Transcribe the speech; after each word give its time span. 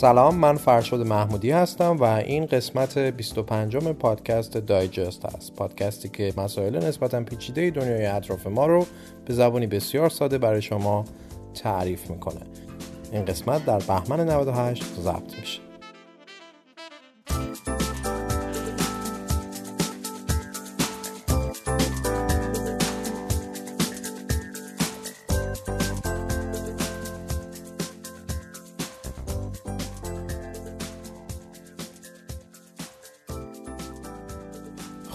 سلام 0.00 0.34
من 0.34 0.56
فرشاد 0.56 1.06
محمودی 1.06 1.50
هستم 1.50 1.96
و 1.96 2.04
این 2.04 2.46
قسمت 2.46 2.98
25 2.98 3.76
پادکست 3.76 4.56
دایجست 4.56 5.26
هست 5.26 5.54
پادکستی 5.54 6.08
که 6.08 6.32
مسائل 6.36 6.76
نسبتا 6.76 7.20
پیچیده 7.20 7.70
دنیای 7.70 8.06
اطراف 8.06 8.46
ما 8.46 8.66
رو 8.66 8.86
به 9.26 9.34
زبانی 9.34 9.66
بسیار 9.66 10.08
ساده 10.08 10.38
برای 10.38 10.62
شما 10.62 11.04
تعریف 11.54 12.10
می‌کنه. 12.10 12.40
این 13.12 13.24
قسمت 13.24 13.66
در 13.66 13.78
بهمن 13.78 14.28
98 14.30 14.84
ضبط 15.00 15.38
میشه. 15.40 15.67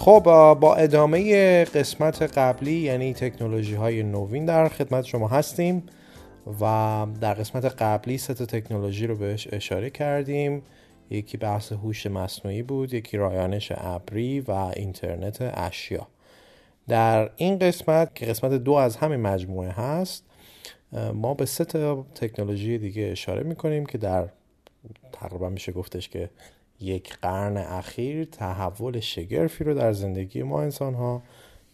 خب 0.04 0.20
با 0.60 0.74
ادامه 0.74 1.64
قسمت 1.64 2.22
قبلی 2.22 2.72
یعنی 2.72 3.14
تکنولوژی 3.14 3.74
های 3.74 4.02
نوین 4.02 4.44
در 4.44 4.68
خدمت 4.68 5.04
شما 5.04 5.28
هستیم 5.28 5.82
و 6.60 7.06
در 7.20 7.34
قسمت 7.34 7.64
قبلی 7.64 8.18
سه 8.18 8.34
تکنولوژی 8.34 9.06
رو 9.06 9.16
بهش 9.16 9.48
اشاره 9.52 9.90
کردیم. 9.90 10.62
یکی 11.10 11.36
بحث 11.36 11.72
هوش 11.72 12.06
مصنوعی 12.06 12.62
بود 12.62 12.94
یکی 12.94 13.16
رایانش 13.16 13.72
ابری 13.76 14.40
و 14.40 14.50
اینترنت 14.50 15.38
اشیا. 15.40 16.06
در 16.88 17.30
این 17.36 17.58
قسمت 17.58 18.14
که 18.14 18.26
قسمت 18.26 18.52
دو 18.52 18.72
از 18.72 18.96
همین 18.96 19.20
مجموعه 19.20 19.70
هست 19.70 20.24
ما 21.14 21.34
به 21.34 21.46
سه 21.46 21.64
تکنولوژی 22.14 22.78
دیگه 22.78 23.08
اشاره 23.12 23.42
می‌کنیم 23.42 23.86
که 23.86 23.98
در 23.98 24.28
تقریبا 25.12 25.48
میشه 25.48 25.72
گفتش 25.72 26.08
که 26.08 26.30
یک 26.80 27.16
قرن 27.16 27.56
اخیر 27.56 28.24
تحول 28.24 29.00
شگرفی 29.00 29.64
رو 29.64 29.74
در 29.74 29.92
زندگی 29.92 30.42
ما 30.42 30.62
انسان 30.62 30.94
ها 30.94 31.22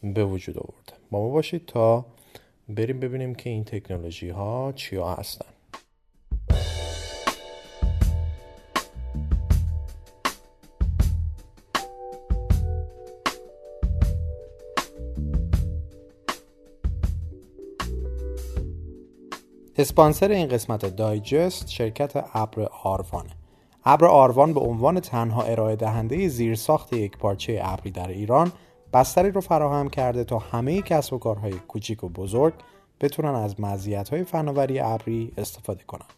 به 0.03 0.25
وجود 0.25 0.59
آورده. 0.59 0.93
با 1.11 1.20
ما 1.20 1.29
باشید 1.29 1.67
تا 1.67 2.06
بریم 2.69 3.01
ببینیم 3.01 3.34
که 3.34 3.51
این 3.51 3.65
تکنولوژی 3.65 4.28
ها 4.28 4.73
چیا 4.77 5.15
هستن. 5.15 5.47
اسپانسر 19.78 20.31
این 20.31 20.48
قسمت 20.48 20.97
دایجست 20.97 21.69
شرکت 21.69 22.25
ابر 22.34 22.69
آروانه. 22.83 23.40
ابر 23.84 24.06
آروان 24.06 24.53
به 24.53 24.61
عنوان 24.61 25.00
تنها 25.00 25.42
ارائه 25.42 25.77
دهنده 25.77 26.28
زیرساخت 26.28 26.92
یک 26.92 27.19
پارچه 27.19 27.61
ابری 27.62 27.91
در 27.91 28.09
ایران 28.09 28.53
بستری 28.92 29.31
رو 29.31 29.41
فراهم 29.41 29.89
کرده 29.89 30.25
تا 30.25 30.39
همه 30.39 30.83
کسب 30.83 31.12
و 31.12 31.19
کارهای 31.19 31.53
کوچیک 31.53 32.05
و 32.05 32.09
بزرگ 32.09 32.55
بتونن 33.00 33.34
از 33.34 33.61
مزیت‌های 33.61 34.25
فناوری 34.25 34.81
ابری 34.81 35.33
استفاده 35.39 35.84
کنند. 35.84 36.14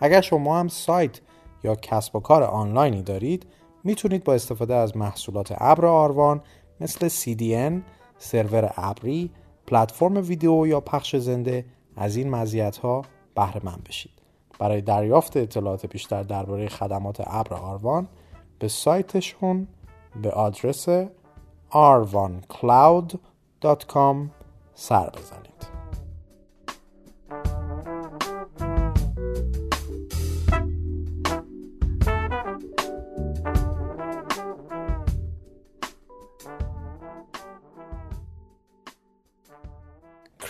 اگر 0.00 0.20
شما 0.20 0.58
هم 0.58 0.68
سایت 0.68 1.20
یا 1.64 1.74
کسب 1.74 2.16
و 2.16 2.20
کار 2.20 2.42
آنلاینی 2.42 3.02
دارید 3.02 3.46
می‌تونید 3.84 4.24
با 4.24 4.34
استفاده 4.34 4.74
از 4.74 4.96
محصولات 4.96 5.54
ابر 5.58 5.86
آروان 5.86 6.40
مثل 6.80 7.08
CDN، 7.08 7.72
سرور 8.18 8.72
ابری، 8.76 9.30
پلتفرم 9.66 10.16
ویدیو 10.16 10.66
یا 10.66 10.80
پخش 10.80 11.16
زنده 11.16 11.64
از 11.96 12.16
این 12.16 12.30
مزیت‌ها 12.30 13.02
بهره 13.34 13.60
مند 13.64 13.84
بشید. 13.88 14.13
برای 14.58 14.80
دریافت 14.80 15.36
اطلاعات 15.36 15.86
بیشتر 15.86 16.22
درباره 16.22 16.68
خدمات 16.68 17.22
ابر 17.26 17.54
آروان 17.54 18.08
به 18.58 18.68
سایتشون 18.68 19.68
به 20.22 20.30
آدرس 20.30 20.88
arvancloud.com 21.70 24.16
سر 24.74 25.10
بزنید. 25.10 25.54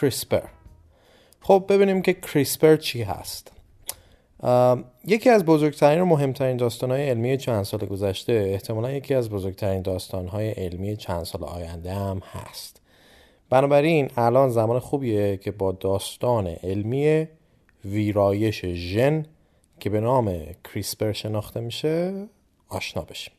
کریسپر 0.01 0.43
خب 1.41 1.65
ببینیم 1.69 2.03
که 2.03 2.15
کریسپر 2.15 2.77
چی 2.77 3.03
هست. 3.03 3.54
یکی 5.07 5.31
از 5.31 5.45
بزرگترین 5.45 6.01
و 6.01 6.05
مهمترین 6.05 6.57
داستانهای 6.57 7.09
علمی 7.09 7.37
چند 7.37 7.63
سال 7.63 7.81
گذشته 7.81 8.33
احتمالا 8.33 8.93
یکی 8.93 9.15
از 9.15 9.31
بزرگترین 9.31 9.83
داستانهای 9.83 10.51
علمی 10.51 10.97
چند 10.97 11.25
سال 11.25 11.45
آینده 11.45 11.93
هم 11.93 12.23
هست. 12.33 12.81
بنابراین 13.51 14.11
الان 14.17 14.49
زمان 14.49 14.79
خوبیه 14.79 15.37
که 15.37 15.51
با 15.51 15.73
داستان 15.73 16.47
علمی 16.47 17.27
ویرایش 17.85 18.65
ژن 18.65 19.27
که 19.81 19.91
به 19.91 20.01
نام 20.01 20.41
کریسپر 20.65 21.13
شناخته 21.13 21.61
میشه 21.61 22.13
آشنا 22.69 23.03
بشیم. 23.03 23.35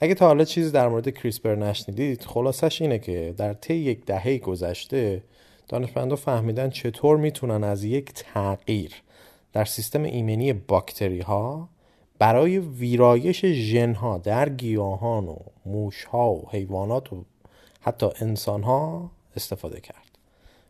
اگه 0.00 0.14
تا 0.14 0.26
حالا 0.26 0.44
چیزی 0.44 0.70
در 0.70 0.88
مورد 0.88 1.08
کریسپر 1.10 1.54
نشنیدید 1.54 2.22
خلاصش 2.22 2.82
اینه 2.82 2.98
که 2.98 3.34
در 3.36 3.52
طی 3.52 3.74
یک 3.74 4.04
دهه 4.04 4.38
گذشته 4.38 5.22
دانشمندا 5.68 6.16
فهمیدن 6.16 6.70
چطور 6.70 7.16
می‌تونن 7.16 7.64
از 7.64 7.84
یک 7.84 8.12
تغییر 8.12 8.92
در 9.52 9.64
سیستم 9.64 10.02
ایمنی 10.02 10.52
باکتری 10.52 11.20
ها 11.20 11.68
برای 12.18 12.58
ویرایش 12.58 13.46
ژن 13.46 13.94
ها 13.94 14.18
در 14.18 14.48
گیاهان 14.48 15.28
و 15.28 15.36
موش 15.66 16.04
ها 16.04 16.32
و 16.32 16.48
حیوانات 16.50 17.12
و 17.12 17.24
حتی 17.80 18.06
انسان 18.20 18.62
ها 18.62 19.10
استفاده 19.36 19.80
کرد. 19.80 20.18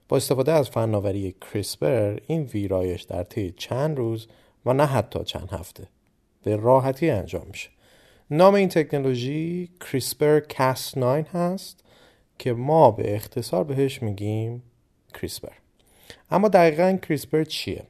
با 0.08 0.16
استفاده 0.16 0.52
از 0.52 0.70
فناوری 0.70 1.34
کریسپر 1.40 2.18
این 2.26 2.42
ویرایش 2.42 3.02
در 3.02 3.22
طی 3.22 3.54
چند 3.56 3.98
روز 3.98 4.26
و 4.66 4.72
نه 4.72 4.86
حتی 4.86 5.24
چند 5.24 5.48
هفته 5.50 5.88
به 6.42 6.56
راحتی 6.56 7.10
انجام 7.10 7.46
میشه. 7.46 7.68
نام 8.30 8.54
این 8.54 8.68
تکنولوژی 8.68 9.70
کریسپر 9.80 10.40
کاس 10.40 10.98
9 10.98 11.26
هست 11.32 11.84
که 12.38 12.52
ما 12.52 12.90
به 12.90 13.14
اختصار 13.14 13.64
بهش 13.64 14.02
میگیم 14.02 14.62
کریسپر 15.14 15.52
اما 16.30 16.48
دقیقا 16.48 16.98
کریسپر 17.02 17.44
چیه؟ 17.44 17.82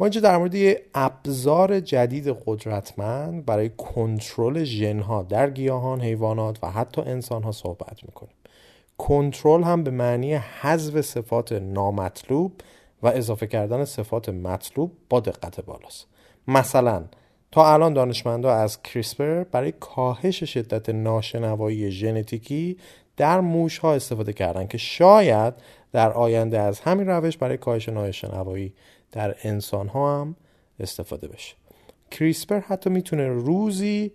ما 0.00 0.06
اینجا 0.06 0.20
در 0.20 0.36
مورد 0.36 0.54
یه 0.54 0.82
ابزار 0.94 1.80
جدید 1.80 2.36
قدرتمند 2.46 3.46
برای 3.46 3.68
کنترل 3.68 4.64
ژنها 4.64 5.22
در 5.22 5.50
گیاهان، 5.50 6.00
حیوانات 6.00 6.58
و 6.62 6.70
حتی 6.70 7.00
انسانها 7.00 7.52
صحبت 7.52 8.04
می‌کنیم. 8.04 8.34
کنترل 8.98 9.62
هم 9.62 9.84
به 9.84 9.90
معنی 9.90 10.34
حذف 10.34 11.00
صفات 11.00 11.52
نامطلوب 11.52 12.52
و 13.02 13.08
اضافه 13.08 13.46
کردن 13.46 13.84
صفات 13.84 14.28
مطلوب 14.28 14.92
با 15.10 15.20
دقت 15.20 15.60
بالاست. 15.60 16.06
مثلا 16.48 17.04
تا 17.52 17.72
الان 17.72 17.92
دانشمندا 17.92 18.54
از 18.54 18.82
کریسپر 18.82 19.44
برای 19.44 19.72
کاهش 19.72 20.44
شدت 20.44 20.88
ناشنوایی 20.88 21.90
ژنتیکی 21.90 22.76
در 23.16 23.40
موش 23.40 23.78
ها 23.78 23.94
استفاده 23.94 24.32
کردن 24.32 24.66
که 24.66 24.78
شاید 24.78 25.54
در 25.92 26.12
آینده 26.12 26.60
از 26.60 26.80
همین 26.80 27.06
روش 27.06 27.36
برای 27.36 27.56
کاهش 27.56 27.88
ناشنوایی 27.88 28.74
در 29.14 29.34
انسان 29.42 29.88
ها 29.88 30.20
هم 30.20 30.36
استفاده 30.80 31.28
بشه. 31.28 31.54
کریسپر 32.10 32.58
حتی 32.58 32.90
می‌تونه 32.90 33.28
روزی 33.28 34.12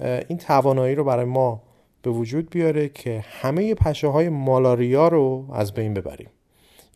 این 0.00 0.38
توانایی 0.38 0.94
رو 0.94 1.04
برای 1.04 1.24
ما 1.24 1.62
به 2.02 2.10
وجود 2.10 2.50
بیاره 2.50 2.88
که 2.88 3.24
همه 3.28 3.74
پشه 3.74 4.08
های 4.08 4.28
مالاریا 4.28 5.08
رو 5.08 5.46
از 5.52 5.74
بین 5.74 5.94
ببریم. 5.94 6.28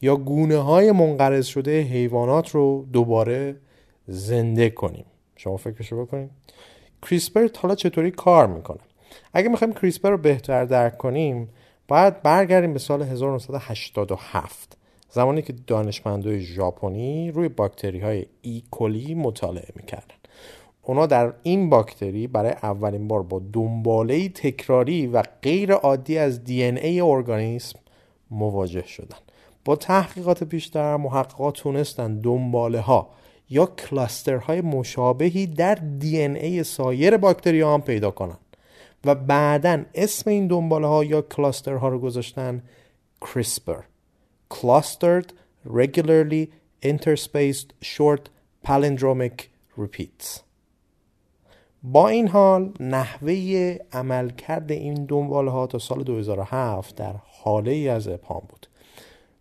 یا 0.02 0.16
گونه 0.16 0.56
های 0.56 0.92
منقرض 0.92 1.46
شده 1.46 1.80
حیوانات 1.80 2.50
رو 2.50 2.86
دوباره 2.92 3.56
زنده 4.06 4.70
کنیم. 4.70 5.04
شما 5.36 5.56
فکرشو 5.56 6.04
بکنید 6.04 6.30
کریسپر 7.02 7.48
حالا 7.58 7.74
چطوری 7.74 8.10
کار 8.10 8.46
می‌کنه؟ 8.46 8.80
اگه 9.32 9.48
می‌خوایم 9.48 9.74
کریسپر 9.74 10.10
رو 10.10 10.18
بهتر 10.18 10.64
درک 10.64 10.98
کنیم 10.98 11.48
باید 11.88 12.22
برگردیم 12.22 12.72
به 12.72 12.78
سال 12.78 13.02
1987 13.02 14.76
زمانی 15.10 15.42
که 15.42 15.54
دانشمندای 15.66 16.40
ژاپنی 16.40 17.30
روی 17.30 17.48
باکتری 17.48 18.00
های 18.00 18.26
ایکولی 18.42 19.14
مطالعه 19.14 19.68
می‌کردن. 19.76 20.14
اونا 20.82 21.06
در 21.06 21.32
این 21.42 21.70
باکتری 21.70 22.26
برای 22.26 22.52
اولین 22.62 23.08
بار 23.08 23.22
با 23.22 23.42
دنباله 23.52 24.28
تکراری 24.28 25.06
و 25.06 25.22
غیر 25.42 25.72
عادی 25.72 26.18
از 26.18 26.44
دی 26.44 26.62
ای 26.62 27.00
ارگانیسم 27.00 27.78
مواجه 28.30 28.86
شدن. 28.86 29.16
با 29.64 29.76
تحقیقات 29.76 30.44
بیشتر 30.44 30.96
محققات 30.96 31.54
تونستن 31.54 32.20
دنباله 32.20 32.80
ها 32.80 33.10
یا 33.50 33.66
کلاستر 33.66 34.36
های 34.36 34.60
مشابهی 34.60 35.46
در 35.46 35.74
دی 35.74 36.18
ای 36.18 36.64
سایر 36.64 37.16
باکتری 37.16 37.60
ها 37.60 37.74
هم 37.74 37.82
پیدا 37.82 38.10
کنن 38.10 38.38
و 39.04 39.14
بعدا 39.14 39.84
اسم 39.94 40.30
این 40.30 40.46
دنباله 40.46 40.86
ها 40.86 41.04
یا 41.04 41.22
کلاستر 41.22 41.74
ها 41.74 41.88
رو 41.88 41.98
گذاشتن 41.98 42.62
CRISPR. 43.24 43.89
Clustered 44.56 45.28
regularly 45.64 46.44
interspaced 46.82 47.68
short 47.82 48.24
palindromic 48.66 49.36
repeats. 49.76 50.40
با 51.82 52.08
این 52.08 52.28
حال 52.28 52.72
نحوه 52.80 53.76
عملکرد 53.92 54.72
این 54.72 55.04
دنباله 55.04 55.50
ها 55.50 55.66
تا 55.66 55.78
سال 55.78 56.02
2007 56.02 56.96
در 56.96 57.14
حاله 57.42 57.70
ای 57.70 57.88
از 57.88 58.08
ابهام 58.08 58.42
بود. 58.48 58.66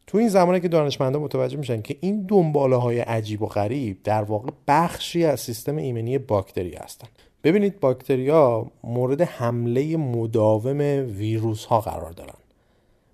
تو 0.07 0.17
این 0.17 0.29
زمانه 0.29 0.59
که 0.59 0.67
دانشمندان 0.67 1.21
متوجه 1.21 1.57
میشن 1.57 1.81
که 1.81 1.97
این 2.01 2.25
دنباله 2.25 2.75
های 2.75 2.99
عجیب 2.99 3.41
و 3.41 3.45
غریب 3.45 4.03
در 4.03 4.23
واقع 4.23 4.49
بخشی 4.67 5.25
از 5.25 5.39
سیستم 5.39 5.75
ایمنی 5.75 6.17
باکتری 6.17 6.75
هستند 6.75 7.09
ببینید 7.43 7.79
باکتریا 7.79 8.71
مورد 8.83 9.21
حمله 9.21 9.97
مداوم 9.97 10.79
ویروس 11.17 11.65
ها 11.65 11.81
قرار 11.81 12.11
دارن. 12.11 12.38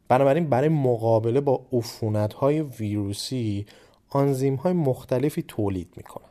بنابراین 0.08 0.50
برای 0.50 0.70
مقابله 0.70 1.42
با 1.42 1.66
عفونت 1.74 2.34
های 2.34 2.62
ویروسی 2.62 3.66
آنزیم 4.10 4.56
های 4.56 4.74
مختلفی 4.74 5.42
تولید 5.48 5.94
می‌کنن. 5.98 6.30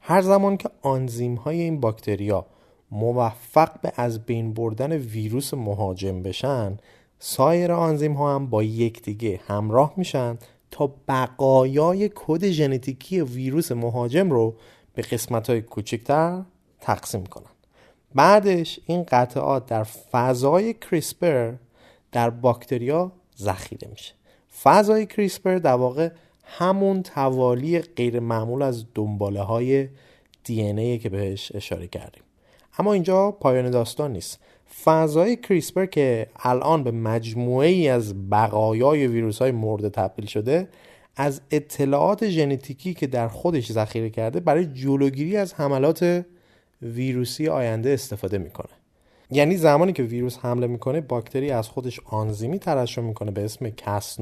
هر 0.00 0.22
زمان 0.22 0.56
که 0.56 0.70
آنزیم 0.82 1.34
های 1.34 1.60
این 1.60 1.80
باکتریا 1.80 2.46
موفق 2.90 3.80
به 3.80 3.92
از 3.96 4.26
بین 4.26 4.54
بردن 4.54 4.92
ویروس 4.92 5.54
مهاجم 5.54 6.22
بشن 6.22 6.76
سایر 7.18 7.72
آنزیم 7.72 8.12
ها 8.12 8.34
هم 8.34 8.46
با 8.46 8.62
یکدیگه 8.62 9.40
همراه 9.46 9.94
میشن 9.96 10.38
تا 10.70 10.94
بقایای 11.08 12.10
کد 12.14 12.46
ژنتیکی 12.46 13.20
ویروس 13.20 13.72
مهاجم 13.72 14.30
رو 14.30 14.54
به 14.94 15.02
قسمت 15.02 15.50
های 15.50 15.62
کوچکتر 15.62 16.42
تقسیم 16.80 17.26
کنن. 17.26 17.50
بعدش 18.14 18.80
این 18.86 19.02
قطعات 19.02 19.66
در 19.66 19.82
فضای 19.84 20.74
کریسپر 20.74 21.52
در 22.12 22.30
باکتریا 22.30 23.12
ذخیره 23.38 23.88
میشه. 23.90 24.14
فضای 24.62 25.06
کریسپر 25.06 25.58
در 25.58 25.72
واقع 25.74 26.10
همون 26.44 27.02
توالی 27.02 27.78
غیر 27.78 28.20
معمول 28.20 28.62
از 28.62 28.84
دنباله 28.94 29.40
های 29.40 29.88
دی 30.44 30.98
که 30.98 31.08
بهش 31.08 31.52
اشاره 31.54 31.86
کردیم. 31.86 32.22
اما 32.78 32.92
اینجا 32.92 33.30
پایان 33.30 33.70
داستان 33.70 34.12
نیست. 34.12 34.40
فضای 34.84 35.36
کریسپر 35.36 35.86
که 35.86 36.26
الان 36.36 36.84
به 36.84 36.90
مجموعه 36.90 37.68
ای 37.68 37.88
از 37.88 38.30
بقایای 38.30 39.06
ویروس 39.06 39.38
های 39.38 39.50
مورد 39.50 39.88
تبدیل 39.88 40.26
شده 40.26 40.68
از 41.16 41.40
اطلاعات 41.50 42.28
ژنتیکی 42.28 42.94
که 42.94 43.06
در 43.06 43.28
خودش 43.28 43.72
ذخیره 43.72 44.10
کرده 44.10 44.40
برای 44.40 44.66
جلوگیری 44.66 45.36
از 45.36 45.54
حملات 45.54 46.24
ویروسی 46.82 47.48
آینده 47.48 47.90
استفاده 47.90 48.38
می‌کنه. 48.38 48.68
یعنی 49.30 49.56
زمانی 49.56 49.92
که 49.92 50.02
ویروس 50.02 50.38
حمله 50.38 50.66
می‌کنه 50.66 51.00
باکتری 51.00 51.50
از 51.50 51.68
خودش 51.68 52.00
آنزیمی 52.04 52.58
ترشح 52.58 53.02
می‌کنه 53.02 53.30
به 53.30 53.44
اسم 53.44 53.70
کس 53.70 54.18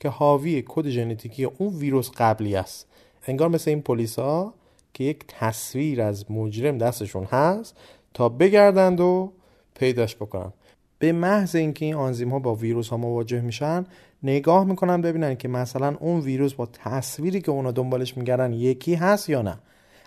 که 0.00 0.08
حاوی 0.08 0.64
کد 0.68 0.88
ژنتیکی 0.88 1.44
اون 1.44 1.74
ویروس 1.74 2.10
قبلی 2.16 2.56
است. 2.56 2.86
انگار 3.26 3.48
مثل 3.48 3.70
این 3.70 3.82
پلیسا 3.82 4.54
که 4.94 5.04
یک 5.04 5.24
تصویر 5.28 6.02
از 6.02 6.30
مجرم 6.30 6.78
دستشون 6.78 7.24
هست 7.24 7.76
تا 8.14 8.28
بگردند 8.28 9.00
و 9.00 9.32
پیداش 9.74 10.16
بکنن. 10.16 10.52
به 10.98 11.12
محض 11.12 11.56
اینکه 11.56 11.84
این 11.84 11.94
آنزیم 11.94 12.30
ها 12.30 12.38
با 12.38 12.54
ویروس 12.54 12.88
ها 12.88 12.96
مواجه 12.96 13.40
میشن 13.40 13.86
نگاه 14.22 14.64
می‌کنن 14.64 15.02
ببینن 15.02 15.36
که 15.36 15.48
مثلا 15.48 15.96
اون 16.00 16.20
ویروس 16.20 16.54
با 16.54 16.66
تصویری 16.66 17.40
که 17.40 17.50
اونا 17.50 17.70
دنبالش 17.70 18.16
میگردن 18.16 18.52
یکی 18.52 18.94
هست 18.94 19.28
یا 19.28 19.42
نه. 19.42 19.58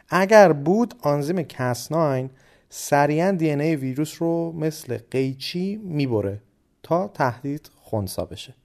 اگر 0.09 0.53
بود 0.53 0.93
آنزیم 1.01 1.41
کس9 1.43 2.29
سریعا 2.73 3.31
دی 3.31 3.49
ای 3.51 3.75
ویروس 3.75 4.21
رو 4.21 4.51
مثل 4.51 4.97
قیچی 5.11 5.75
می‌بره 5.75 6.41
تا 6.83 7.07
تهدید 7.07 7.71
خونسا 7.81 8.25
بشه. 8.25 8.55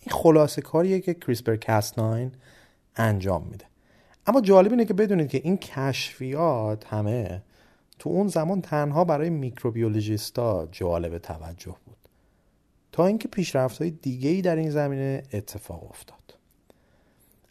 این 0.00 0.12
خلاصه 0.12 0.62
کاریه 0.62 1.00
که 1.00 1.14
کریسپر 1.14 1.56
کس 1.56 1.98
9 1.98 2.30
انجام 2.96 3.46
میده. 3.50 3.64
اما 4.26 4.40
جالب 4.40 4.70
اینه 4.70 4.84
که 4.84 4.94
بدونید 4.94 5.28
که 5.28 5.40
این 5.44 5.56
کشفیات 5.56 6.86
همه 6.86 7.42
تو 7.98 8.10
اون 8.10 8.28
زمان 8.28 8.60
تنها 8.60 9.04
برای 9.04 9.30
میکروبیولوژیستا 9.30 10.68
جالب 10.72 11.18
توجه 11.18 11.76
بود. 11.86 11.96
تا 12.92 13.06
اینکه 13.06 13.28
پیشرفت 13.28 13.82
های 13.82 13.90
دیگه 13.90 14.30
ای 14.30 14.42
در 14.42 14.56
این 14.56 14.70
زمینه 14.70 15.22
اتفاق 15.32 15.90
افتاد. 15.90 16.34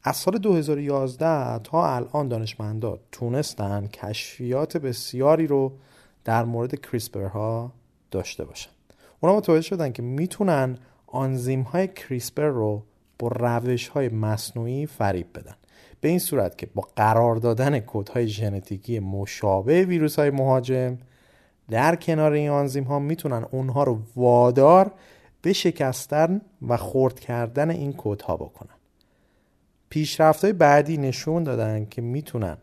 از 0.04 0.16
سال 0.16 0.38
2011 0.38 1.60
تا 1.60 1.96
الان 1.96 2.28
دانشمندا 2.28 3.00
تونستن 3.12 3.88
کشفیات 3.88 4.78
بسیاری 4.78 5.48
رو 5.48 5.74
در 6.26 6.46
مورد 6.46 6.82
کریسپر 6.82 7.26
ها 7.26 7.72
داشته 8.12 8.46
باشن. 8.46 8.70
اونا 9.20 9.38
متوجه 9.38 9.62
شدن 9.62 9.92
که 9.92 10.02
می‌تونن 10.02 10.78
آنزیم 11.08 11.62
های 11.62 11.88
کریسپر 11.88 12.48
رو 12.48 12.84
با 13.20 13.28
روش 13.28 13.88
های 13.88 14.10
مصنوعی 14.10 14.86
فریب 14.86 15.28
بدن. 15.36 15.56
به 16.02 16.10
این 16.10 16.20
صورت 16.20 16.58
که 16.58 16.66
با 16.66 16.88
قرار 16.96 17.36
دادن 17.36 17.80
کودهای 17.80 18.28
ژنتیکی 18.28 19.00
مشابه 19.00 19.84
ویروس 19.84 20.20
های 20.20 20.30
مهاجم 20.30 20.98
در 21.70 21.96
کنار 21.96 22.32
این 22.32 22.50
آنزیم 22.50 22.84
ها 22.84 23.00
می‌تونن 23.00 23.46
اونها 23.52 23.84
رو 23.84 24.00
وادار 24.16 24.92
به 25.42 25.54
شکستن 25.54 26.42
و 26.68 26.78
خرد 26.78 27.20
کردن 27.20 27.70
این 27.70 27.94
کودها 27.94 28.38
بکنن. 28.38 28.76
پیشرفت 29.90 30.44
های 30.44 30.54
بعدی 30.54 30.98
نشون 30.98 31.44
دادن 31.44 31.86
که 31.86 32.02
می‌تونن 32.02 32.58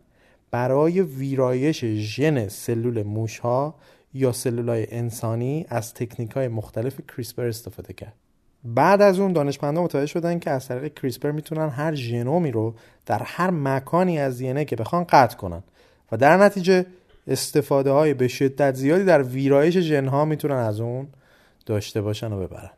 برای 0.51 1.01
ویرایش 1.01 1.85
ژن 1.85 2.49
سلول 2.49 3.03
موش 3.03 3.39
ها 3.39 3.75
یا 4.15 4.33
سلول 4.33 4.69
های 4.69 4.87
انسانی 4.91 5.67
از 5.69 5.95
تکنیک 5.95 6.31
های 6.31 6.49
مختلف 6.49 7.01
کریسپر 7.09 7.45
استفاده 7.45 7.93
کرد. 7.93 8.15
بعد 8.65 9.03
از 9.03 9.19
اون 9.19 9.33
دانشمندان 9.33 9.85
متوجه 9.85 10.07
شدن 10.07 10.39
که 10.39 10.51
از 10.51 10.69
طریق 10.69 10.95
کریسپر 10.95 11.31
می‌تونن 11.31 11.69
هر 11.69 11.95
ژنومی 11.95 12.51
رو 12.51 12.75
در 13.07 13.23
هر 13.25 13.51
مکانی 13.51 14.19
از 14.19 14.39
دی 14.39 14.65
که 14.65 14.77
بخوان 14.77 15.05
قطع 15.05 15.37
کنن 15.37 15.63
و 16.13 16.17
در 16.17 16.37
نتیجه 16.37 16.87
استفاده 17.27 17.91
های 17.91 18.15
به 18.15 18.29
شدت 18.29 18.75
زیادی 18.75 19.05
در 19.05 19.23
ویرایش 19.23 19.79
ژن 19.79 20.07
ها 20.07 20.25
می‌تونن 20.25 20.57
از 20.57 20.81
اون 20.81 21.09
داشته 21.67 22.01
باشن 22.01 22.33
و 22.33 22.41
ببرن. 22.41 22.71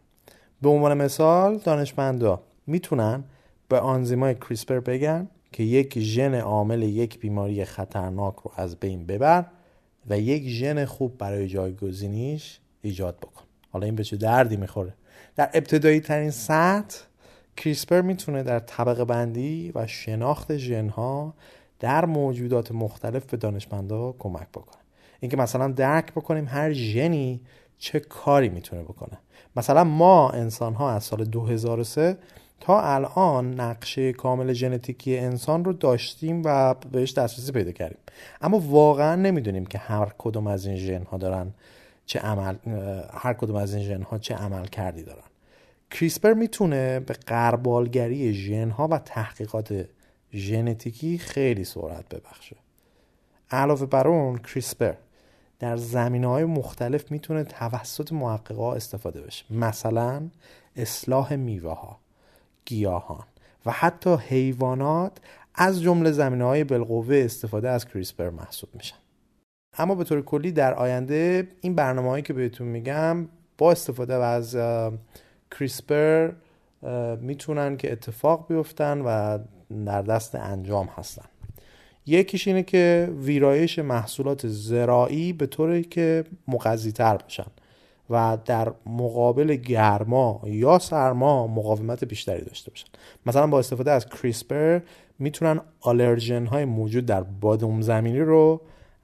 به 0.63 0.69
عنوان 0.69 0.97
مثال 0.97 1.59
دانشمندا 1.59 2.43
می‌تونن 2.67 3.25
به 3.69 3.79
آنزیمای 3.79 4.35
کریسپر 4.35 4.81
بگن 4.81 5.29
که 5.53 5.63
یک 5.63 5.99
ژن 5.99 6.35
عامل 6.35 6.83
یک 6.83 7.19
بیماری 7.19 7.65
خطرناک 7.65 8.37
رو 8.37 8.53
از 8.57 8.77
بین 8.77 9.07
ببر 9.07 9.45
و 10.11 10.19
یک 10.19 10.49
ژن 10.49 10.85
خوب 10.85 11.19
برای 11.19 11.49
جایگزینیش 11.49 12.61
ایجاد 12.83 13.17
بکن. 13.17 13.43
حالا 13.71 13.87
این 13.87 13.97
به 13.97 14.05
چه 14.05 14.17
دردی 14.17 14.57
می‌خوره؟ 14.57 14.95
در 15.37 15.51
ابتدایی 15.55 16.01
ترین 16.01 16.31
سطح 16.31 16.99
کریسپر 17.57 18.01
می‌تونه 18.01 18.43
در 18.43 18.59
طبقه 18.59 19.05
بندی 19.05 19.73
و 19.75 19.87
شناخت 19.87 20.57
ژن 20.57 20.89
ها 20.89 21.35
در 21.79 22.05
موجودات 22.05 22.73
مختلف 22.73 23.25
به 23.25 23.37
دانشمندا 23.37 24.15
کمک 24.19 24.49
بکنه. 24.49 24.81
اینکه 25.21 25.37
مثلا 25.37 25.69
درک 25.69 26.13
بکنیم 26.13 26.47
هر 26.49 26.73
ژنی 26.73 27.41
چه 27.79 28.01
کاری 28.01 28.49
می‌تونه 28.49 28.83
بکنه. 28.83 29.19
مثلا 29.57 29.85
ما 29.85 30.31
انسان 30.31 30.75
ها 30.75 30.91
از 30.91 31.05
سال 31.05 31.25
2003 31.25 32.17
تا 32.61 32.81
الان 32.81 33.61
نقشه 33.61 34.13
کامل 34.13 34.53
ژنتیکی 34.53 35.19
انسان 35.19 35.65
رو 35.65 35.73
داشتیم 35.73 36.43
و 36.45 36.75
بهش 36.75 37.13
دسترسی 37.13 37.53
پیدا 37.53 37.73
کردیم. 37.73 37.99
اما 38.41 38.59
واقعا 38.59 39.17
نمی‌دونیم 39.17 39.67
که 39.67 39.79
هر 39.79 40.13
کدوم 40.19 40.47
از 40.47 40.67
این 40.67 40.77
ژن 40.77 41.03
ها 41.03 41.17
دارن 41.17 41.55
چه 42.07 42.19
عمل 42.19 42.57
هر 43.13 43.33
کدوم 43.33 43.57
از 43.57 43.75
این 43.75 43.85
ژن 43.85 44.03
ها 44.03 44.19
چه 44.19 44.35
عمل 44.35 44.67
کردی 44.67 45.03
دارن. 45.03 45.23
کریسپر 45.91 46.33
می‌تونه 46.33 47.01
به 47.01 47.15
قربالگری 47.27 48.35
ژن 48.35 48.71
ها 48.71 48.89
و 48.89 48.99
تحقیقات 48.99 49.85
ژنتیکی 50.35 51.19
خیلی 51.19 51.65
سرعت 51.65 52.09
ببخشه. 52.09 52.57
علاوه 53.51 53.87
بر 53.87 54.09
اون 54.09 54.39
کریسپر 54.39 54.95
در 55.59 55.77
زمینه 55.77 56.27
های 56.27 56.45
مختلف 56.45 57.11
می‌تونه 57.13 57.45
توسط 57.45 58.13
محققا 58.13 58.75
استفاده 58.75 59.21
بشه. 59.21 59.45
مثلا 59.51 60.29
اصلاح 60.77 61.37
میوه 61.37 61.73
ها 61.73 62.00
گیاهان 62.65 63.25
و 63.67 63.71
حتی 63.71 64.15
حیوانات 64.15 65.19
از 65.55 65.83
جمله 65.83 66.13
زمینه 66.13 66.45
های 66.45 66.65
بالقوه 66.65 67.17
استفاده 67.17 67.69
از 67.69 67.89
کریسپر 67.89 68.31
محسوب 68.31 68.71
میشن. 68.75 68.97
اما 69.79 69.95
به 69.95 70.05
طور 70.05 70.23
کلی 70.23 70.53
در 70.53 70.75
آینده 70.75 71.49
این 71.61 71.75
برنامه 71.75 72.09
هایی 72.09 72.23
که 72.23 72.33
بهتون 72.33 72.69
میگم 72.69 73.29
با 73.59 73.71
استفاده 73.71 74.15
از 74.15 74.57
کریسپر 75.51 76.33
می‌تونن 77.21 77.77
که 77.77 77.93
اتفاق 77.93 78.47
بیفتن 78.49 79.01
و 79.01 79.39
در 79.87 80.03
دست 80.03 80.35
انجام 80.35 80.87
هستن. 80.87 81.25
یکیش 82.07 82.49
اینه 82.49 82.63
که 82.63 83.13
ویرایش 83.19 83.79
محصولات 83.79 84.49
زراعی 84.49 85.33
به 85.33 85.47
طوری 85.47 85.85
که 85.85 86.25
مغذی 86.49 86.93
تر 86.93 87.17
باشن 87.17 87.47
و 88.11 88.39
در 88.45 88.73
مقابل 88.87 89.55
گرما 89.57 90.41
یا 90.45 90.79
سرما 90.79 91.47
مقاومت 91.47 92.05
بیشتری 92.05 92.45
داشته 92.45 92.71
باشن. 92.71 92.89
مثلا 93.27 93.47
با 93.47 93.59
استفاده 93.59 93.91
از 93.91 94.09
CRISPR 94.09 94.81
می‌تونن 95.19 95.61
آلرژن 95.81 96.47
های 96.47 96.65
موجود 96.65 97.07
در 97.07 97.23
بادوم 97.23 97.81
زمینی 97.81 98.21
رو 98.21 98.61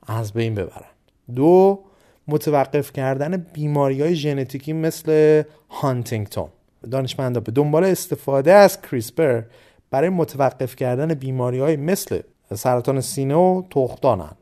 از 0.07 0.33
بین 0.33 0.55
ببرن. 0.55 0.91
دو 1.35 1.81
متوقف 2.29 2.93
کردن 2.93 3.37
بیماری 3.37 4.03
های 4.03 4.15
ژنتیکی 4.15 4.73
مثل 4.73 5.43
هانتینگتون. 5.69 6.49
دانشمندا 6.91 7.41
به 7.41 7.53
دنبال 7.53 7.85
استفاده 7.85 8.53
از 8.53 8.81
CRISPR 8.81 9.43
برای 9.91 10.09
متوقف 10.09 10.77
کردن 10.77 11.15
بیماری 11.15 11.59
های 11.59 11.77
مثل 11.77 12.21
سرطان 12.55 13.01
سینه 13.01 13.35
و 13.35 13.63
تختانن 13.71 14.33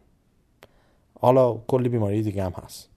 حالا 1.20 1.54
کلی 1.66 1.88
بیماری 1.88 2.22
دیگه 2.22 2.44
هم 2.44 2.52
هست. 2.64 2.93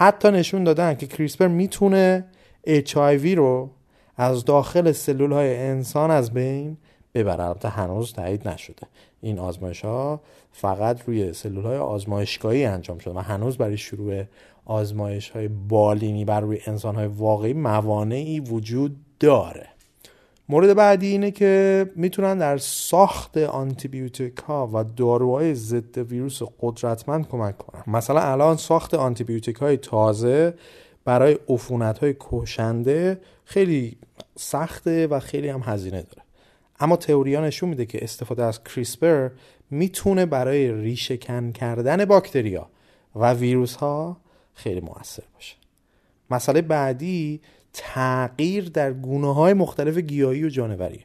حتی 0.00 0.30
نشون 0.30 0.64
دادن 0.64 0.94
که 0.94 1.06
کریسپر 1.06 1.48
می‌تونه 1.48 2.24
HIV 2.66 3.26
رو 3.36 3.70
از 4.16 4.44
داخل 4.44 4.92
سلول 4.92 5.32
های 5.32 5.56
انسان 5.56 6.10
از 6.10 6.32
بین 6.32 6.76
ببره. 7.14 7.44
البته 7.44 7.68
هنوز 7.68 8.12
تایید 8.12 8.48
نشده. 8.48 8.86
این 9.20 9.38
آزمایش 9.38 9.84
ها 9.84 10.20
فقط 10.52 11.02
روی 11.06 11.32
سلول 11.32 11.64
های 11.64 11.76
آزمایشگاهی 11.76 12.64
انجام 12.64 12.98
شده 12.98 13.14
و 13.14 13.18
هنوز 13.18 13.58
برای 13.58 13.76
شروع 13.76 14.22
آزمایش 14.64 15.30
های 15.30 15.48
بالینی 15.48 16.24
بر 16.24 16.40
روی 16.40 16.58
انسان 16.66 16.94
های 16.94 17.06
واقعی 17.06 17.52
موانعی 17.52 18.40
وجود 18.40 18.96
داره. 19.20 19.66
مورد 20.50 20.74
بعدی 20.76 21.06
اینه 21.06 21.30
که 21.30 21.90
می‌تونن 21.96 22.38
در 22.38 22.56
ساخت 22.58 23.36
آنتیبیوتیک 23.36 24.36
ها 24.36 24.70
و 24.72 24.84
داروهای 24.84 25.54
ضد 25.54 25.98
ویروس 25.98 26.42
قدرتمند 26.60 27.28
کمک 27.28 27.58
کنن. 27.58 27.82
مثلا 27.86 28.20
الان 28.20 28.56
ساخت 28.56 28.94
آنتیبیوتیک 28.94 29.56
های 29.56 29.76
تازه 29.76 30.54
برای 31.04 31.38
عفونت 31.48 31.98
های 31.98 32.14
کشنده 32.20 33.20
خیلی 33.44 33.96
سخته 34.36 35.06
و 35.06 35.20
خیلی 35.20 35.48
هم 35.48 35.62
هزینه 35.64 36.02
داره. 36.02 36.22
اما 36.80 36.96
تئوریا 36.96 37.40
نشون 37.40 37.68
میده 37.68 37.86
که 37.86 38.04
استفاده 38.04 38.44
از 38.44 38.64
کریسپر 38.64 39.30
می‌تونه 39.70 40.26
برای 40.26 40.72
ریشهکن 40.72 41.52
کردن 41.52 42.04
باکتریا 42.04 42.68
و 43.16 43.32
ویروس 43.32 43.74
ها 43.74 44.16
خیلی 44.54 44.80
موثر 44.80 45.22
باشه. 45.34 45.56
مسئله 46.30 46.62
بعدی 46.62 47.40
تغییر 47.78 48.68
در 48.68 48.92
گونه 48.92 49.34
های 49.34 49.54
مختلف 49.54 49.98
گیاهی 49.98 50.44
و 50.44 50.48
جانوری. 50.48 51.04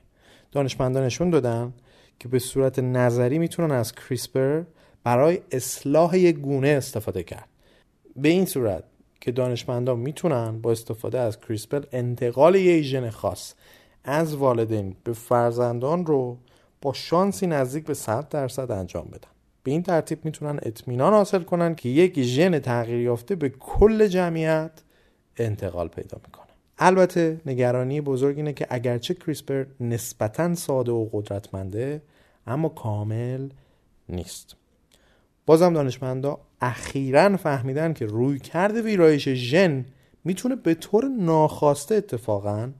دانشمندان 0.51 1.03
نشون 1.03 1.30
دادن 1.30 1.74
که 2.20 2.27
به 2.27 2.39
صورت 2.39 2.80
نظری 2.80 3.39
می‌تونن 3.39 3.72
از 3.72 3.96
کریسپر 3.96 4.63
برای 5.03 5.39
اصلاح 5.51 6.18
یک 6.18 6.36
گونه 6.36 6.68
استفاده 6.68 7.24
کرد. 7.24 7.48
به 8.15 8.30
این 8.30 8.46
صورت 8.46 8.84
که 9.22 9.32
دانشمندان 9.32 10.00
می‌تونن 10.00 10.62
با 10.62 10.72
استفاده 10.72 11.20
از 11.20 11.39
کریسپر 11.39 11.84
انتقال 11.92 12.56
یک 12.56 12.84
ژن 12.84 13.10
خاص 13.10 13.53
از 14.03 14.36
والدین 14.36 14.96
به 15.03 15.13
فرزندان 15.13 16.06
رو 16.06 16.38
با 16.82 16.94
شانسی 16.94 17.48
نزدیک 17.48 17.86
به 17.86 17.94
100 17.94 18.30
درصد 18.30 18.72
انجام 18.72 19.06
بدن. 19.06 19.30
به 19.63 19.72
این 19.72 19.84
ترتیب 19.84 20.25
می‌تونن 20.25 20.60
اطمینان 20.62 21.13
حاصل 21.13 21.44
کنن 21.44 21.75
که 21.75 21.89
یک 21.89 22.22
ژن 22.22 22.60
تغییر 22.60 23.00
یافته 23.00 23.36
به 23.36 23.50
کل 23.50 24.08
جمعیت 24.08 24.72
انتقال 25.38 25.88
پیدا 25.88 26.18
می‌کنه. 26.25 26.42
البته 26.77 27.42
نگرانی 27.46 28.01
بزرگ 28.01 28.38
اینه 28.38 28.53
که 28.53 28.68
اگرچه 28.70 29.13
کریسپر 29.13 29.65
نسبتا 29.80 30.56
ساده 30.56 30.92
و 30.92 31.10
قدرتمنده 31.12 32.01
اما 32.48 32.70
کامل 32.70 33.50
نیست. 34.10 34.56
بازم 35.46 35.74
دانشمندا 35.74 36.39
اخیرا 36.62 37.38
فهمیدن 37.38 37.94
که 37.94 38.06
روی 38.06 38.39
کرده 38.39 38.82
ویرایش 38.82 39.30
ژن 39.30 39.86
می‌تونه 40.24 40.56
به 40.56 40.74
طور 40.74 41.06
ناخواسته 41.20 41.96
اتفاقا 41.96 42.72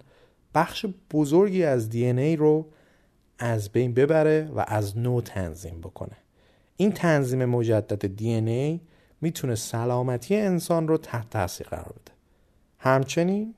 بخش 0.56 0.86
بزرگی 1.12 1.64
از 1.64 1.90
دی 1.90 2.06
ای 2.06 2.36
رو 2.36 2.66
از 3.40 3.70
بین 3.70 3.94
ببره 3.94 4.52
و 4.56 4.66
از 4.68 4.98
نو 4.98 5.22
تنظیم 5.22 5.82
بکنه. 5.82 6.18
این 6.78 6.92
تنظیم 6.92 7.46
مجدد 7.46 8.06
دی 8.16 8.30
ای 8.30 8.80
می‌تونه 9.22 9.56
سلامتی 9.56 10.36
انسان 10.36 10.88
رو 10.88 10.98
تحت 10.98 11.30
تاثیر 11.30 11.68
قرار 11.68 11.94
بده. 12.02 12.12
همچنین 12.80 13.56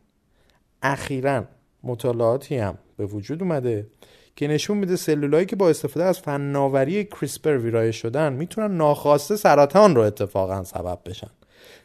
اخیرا 0.86 1.44
مطالعاتی 1.84 2.58
هم 2.58 2.78
به 2.98 3.06
وجود 3.06 3.44
اومده 3.44 3.88
که 4.36 4.48
نشون 4.48 4.78
میده 4.78 4.96
سلولایی 4.96 5.46
که 5.46 5.56
با 5.56 5.70
استفاده 5.70 6.06
از 6.06 6.20
فناوری 6.20 7.04
کریسپر 7.04 7.58
ویرایش 7.58 7.96
شدن 8.02 8.34
می‌تونن 8.34 8.78
ناخواسته 8.78 9.36
سرطان 9.36 9.96
رو 9.96 10.02
اتفاقا 10.02 10.64
سبب 10.64 11.00
بشن. 11.06 11.30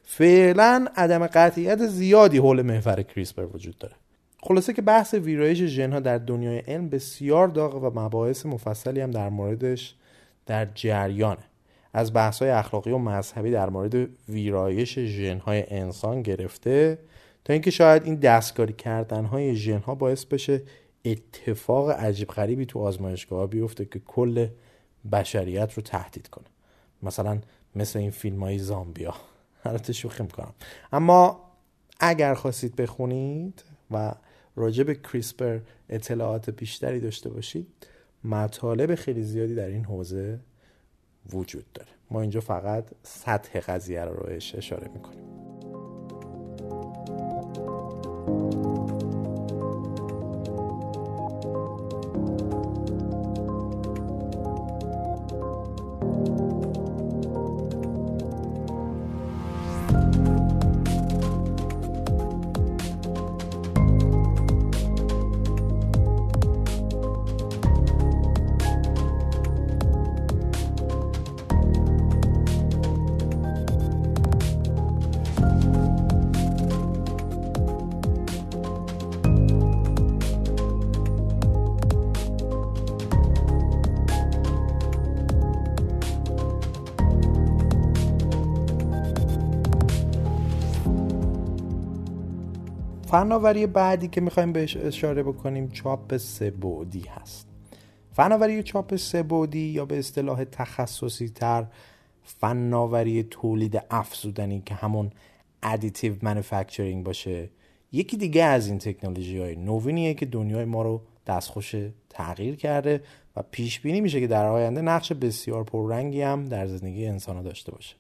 فعلا 0.05 0.87
عدم 0.97 1.27
قطعیت 1.27 1.87
زیادی 1.87 2.39
حول 2.39 2.63
محور 2.63 3.03
کریسپر 3.03 3.47
وجود 3.55 3.79
داره. 3.79 3.95
خلاصه 4.43 4.73
که 4.73 4.83
بحث 4.83 5.15
ویرایش 5.15 5.63
ژنها 5.63 6.01
در 6.01 6.19
دنیای 6.19 6.59
علم 6.59 6.89
بسیار 6.89 7.49
داغ 7.49 7.75
و 7.75 8.01
مباحث 8.01 8.47
مفصلی 8.47 9.01
هم 9.01 9.11
در 9.11 9.29
موردش 9.29 9.95
در 10.47 10.69
جریانه. 10.75 11.45
از 11.93 12.13
بحث 12.13 12.43
های 12.43 12.51
اخلاقی 12.51 12.91
و 12.91 12.99
مذهبی 12.99 13.51
در 13.51 13.71
مورد 13.71 14.09
ویرایش 14.29 14.99
ژنهای 14.99 15.65
انسان 15.69 16.23
گرفته 16.23 16.99
تا 17.45 17.53
اینکه 17.53 17.71
شاید 17.71 18.05
این 18.05 18.15
دستکاری 18.15 18.73
کردن 18.73 19.25
های 19.25 19.57
ژنها 19.57 19.95
باعث 19.95 20.25
بشه 20.25 20.63
اتفاق 21.05 21.91
عجیب 21.91 22.29
غریبی 22.29 22.67
تو 22.67 22.79
آزمایشگاه 22.79 23.47
بیفته 23.47 23.85
که 23.85 23.99
کل 23.99 24.49
بشریت 25.13 25.73
رو 25.73 25.83
تهدید 25.83 26.29
کنه. 26.29 26.47
مثلا 27.03 27.41
مثل 27.77 27.99
این 27.99 28.11
فیلم 28.11 28.41
های 28.43 28.59
زامبیا. 28.59 29.15
البته 29.65 29.93
شوخی 29.93 30.23
می‌کنم. 30.23 30.55
اما 30.93 31.51
اگر 32.01 32.35
خواستید 32.35 32.77
بخونید 32.77 33.65
و 33.91 34.15
راجع 34.57 34.85
به 34.85 34.95
کریسپر 34.95 35.59
اطلاعات 35.89 36.51
بیشتری 36.51 37.01
داشته 37.01 37.31
باشید 37.31 37.67
مطالب 38.25 38.95
خیلی 38.95 39.23
زیادی 39.23 39.55
در 39.55 39.67
این 39.67 39.85
حوزه 39.85 40.41
وجود 41.33 41.73
داره. 41.73 41.89
ما 42.11 42.21
اینجا 42.21 42.41
فقط 42.41 42.85
سطح 43.03 43.61
قضیه 43.61 44.05
رو 44.05 44.13
روش 44.13 44.55
اشاره 44.55 44.89
می‌کنیم. 44.89 45.40
فناوری 93.11 93.67
بعدی 93.67 94.09
که 94.09 94.21
می‌خوایم 94.21 94.53
بهش 94.53 94.77
اشاره 94.77 95.23
بکنیم 95.23 95.69
چاپ 95.69 96.17
سه‌بعدی 96.17 97.01
هست. 97.01 97.49
فناوری 98.13 98.63
چاپ 98.63 98.97
سه‌بعدی 98.97 99.59
یا 99.59 99.85
به 99.85 99.99
اصطلاح 99.99 100.45
تخصصی 100.45 101.29
تر 101.29 101.67
فناوری 102.23 103.23
تولید 103.23 103.83
افزودنی 103.91 104.63
که 104.67 104.75
همون 104.75 105.11
additive 105.63 106.15
manufacturing 106.23 107.05
باشه 107.05 107.51
یکی 107.93 108.17
دیگه 108.17 108.45
از 108.45 108.69
این 108.69 108.79
تکنولوژی 108.79 109.39
های 109.39 109.57
نوینیه 109.57 110.15
که 110.15 110.27
دنیای 110.27 110.65
ما 110.65 110.83
رو 110.83 111.03
دستخوش 111.27 111.75
تغییر 112.11 112.57
کرده 112.57 113.03
و 113.37 113.43
پیش 113.51 113.81
بینی 113.81 114.01
میشه 114.01 114.21
که 114.21 114.27
در 114.27 114.47
آینده 114.47 114.81
نقش 114.81 115.13
بسیار 115.13 115.65
پررنگی 115.65 116.23
هم 116.23 116.45
در 116.45 116.67
زندگی 116.67 117.07
انسان 117.07 117.43
داشته 117.43 117.73
باشه. 117.73 117.97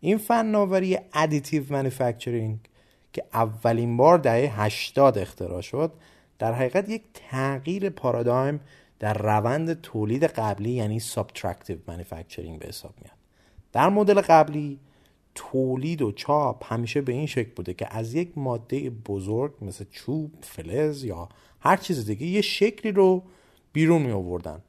این 0.00 0.18
فناوری 0.18 0.98
additive 1.14 1.64
manufacturing 1.70 2.58
که 3.14 3.24
اولین 3.34 3.96
بار 3.96 4.18
دهه 4.18 4.60
80 4.62 5.18
اختراع 5.18 5.60
شد 5.60 5.92
در 6.38 6.52
حقیقت 6.52 6.88
یک 6.88 7.02
تغییر 7.14 7.90
پارادایم 7.90 8.60
در 8.98 9.14
روند 9.14 9.80
تولید 9.80 10.24
قبلی 10.24 10.70
یعنی 10.70 11.00
subtractive 11.00 11.78
manufacturing 11.88 12.58
به 12.58 12.68
حساب 12.68 12.94
میاد. 13.02 13.16
در 13.72 13.88
مدل 13.88 14.20
قبلی 14.20 14.78
تولید 15.34 16.02
و 16.02 16.12
چاپ 16.12 16.72
همیشه 16.72 17.00
به 17.00 17.12
این 17.12 17.26
شکل 17.26 17.50
بوده 17.56 17.74
که 17.74 17.96
از 17.96 18.14
یک 18.14 18.38
ماده 18.38 18.90
بزرگ 18.90 19.52
مثل 19.62 19.84
چوب، 19.90 20.30
فلز 20.40 21.04
یا 21.04 21.28
هر 21.60 21.76
چیز 21.76 22.06
دیگه 22.06 22.26
یه 22.26 22.40
شکلی 22.40 22.92
رو 22.92 23.22
بیرون 23.72 24.02
می 24.02 24.12
آوردن 24.12 24.62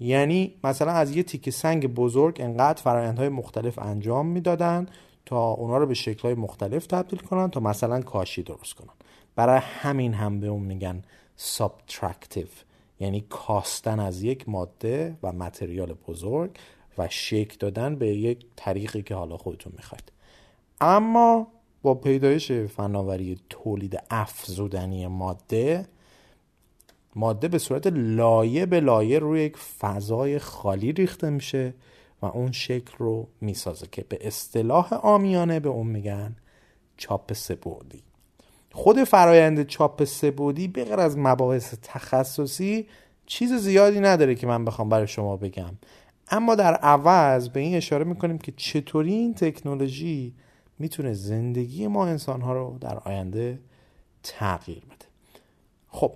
یعنی 0.00 0.54
مثلا 0.64 0.92
از 0.92 1.16
یه 1.16 1.22
تیکه 1.22 1.50
سنگ 1.50 1.86
بزرگ 1.86 2.36
انقدر 2.40 2.82
فرایندهای 2.82 3.28
مختلف 3.28 3.78
انجام 3.78 4.26
می‌دادن 4.26 4.86
تا 5.26 5.50
اونا 5.50 5.76
رو 5.76 5.86
به 5.86 5.94
شکلهای 5.94 6.34
مختلف 6.34 6.86
تبدیل 6.86 7.18
کنن 7.18 7.50
تا 7.50 7.60
مثلا 7.60 8.00
کاشی 8.00 8.42
درست 8.42 8.74
کنن. 8.74 8.94
برای 9.36 9.60
همین 9.62 10.14
هم 10.14 10.40
به 10.40 10.46
اون 10.46 10.62
میگن 10.62 11.02
سابترکتیو 11.36 12.46
یعنی 13.00 13.24
کاستن 13.28 14.00
از 14.00 14.22
یک 14.22 14.48
ماده 14.48 15.16
و 15.22 15.32
متریال 15.32 15.94
بزرگ 16.08 16.50
و 16.98 17.08
شکل 17.08 17.56
دادن 17.58 17.96
به 17.96 18.06
یک 18.06 18.44
طریقی 18.56 19.02
که 19.02 19.14
حالا 19.14 19.36
خودتون 19.36 19.72
می‌خواید. 19.76 20.12
اما 20.80 21.46
با 21.82 21.94
پیدایش 21.94 22.52
فناوری 22.52 23.38
تولید 23.50 24.02
افزودنی 24.10 25.06
ماده 25.06 25.86
ماده 27.14 27.48
به 27.48 27.58
صورت 27.58 27.86
لایه 27.86 28.66
به 28.66 28.80
لایه 28.80 29.18
روی 29.18 29.40
یک 29.40 29.56
فضای 29.56 30.38
خالی 30.38 30.92
ریخته 30.92 31.30
میشه 31.30 31.74
و 32.22 32.26
اون 32.26 32.52
شکل 32.52 32.92
رو 32.98 33.28
می‌سازه 33.40 33.86
که 33.92 34.04
به 34.08 34.18
اصطلاح 34.20 34.94
آمیانه 34.94 35.60
به 35.60 35.68
اون 35.68 35.86
میگن 35.86 36.36
چاپ 36.96 37.32
سبودی. 37.32 38.02
خود 38.72 39.04
فرایند 39.04 39.66
چاپ 39.66 40.04
سبودی 40.04 40.68
به 40.68 41.02
از 41.02 41.18
مباحث 41.18 41.74
تخصصی 41.82 42.86
چیز 43.26 43.52
زیادی 43.52 44.00
نداره 44.00 44.34
که 44.34 44.46
من 44.46 44.64
بخوام 44.64 44.88
برای 44.88 45.06
شما 45.06 45.36
بگم. 45.36 45.70
اما 46.28 46.54
در 46.54 46.74
عوض 46.74 47.48
به 47.48 47.60
این 47.60 47.76
اشاره 47.76 48.04
می‌کنیم 48.04 48.38
که 48.38 48.52
چطوری 48.56 49.12
این 49.12 49.34
تکنولوژی 49.34 50.34
می‌تونه 50.78 51.12
زندگی 51.12 51.86
ما 51.86 52.06
انسان 52.06 52.40
ها 52.40 52.52
رو 52.52 52.78
در 52.80 52.98
آینده 52.98 53.58
تغییر 54.22 54.84
بده. 54.84 55.06
خب 55.88 56.12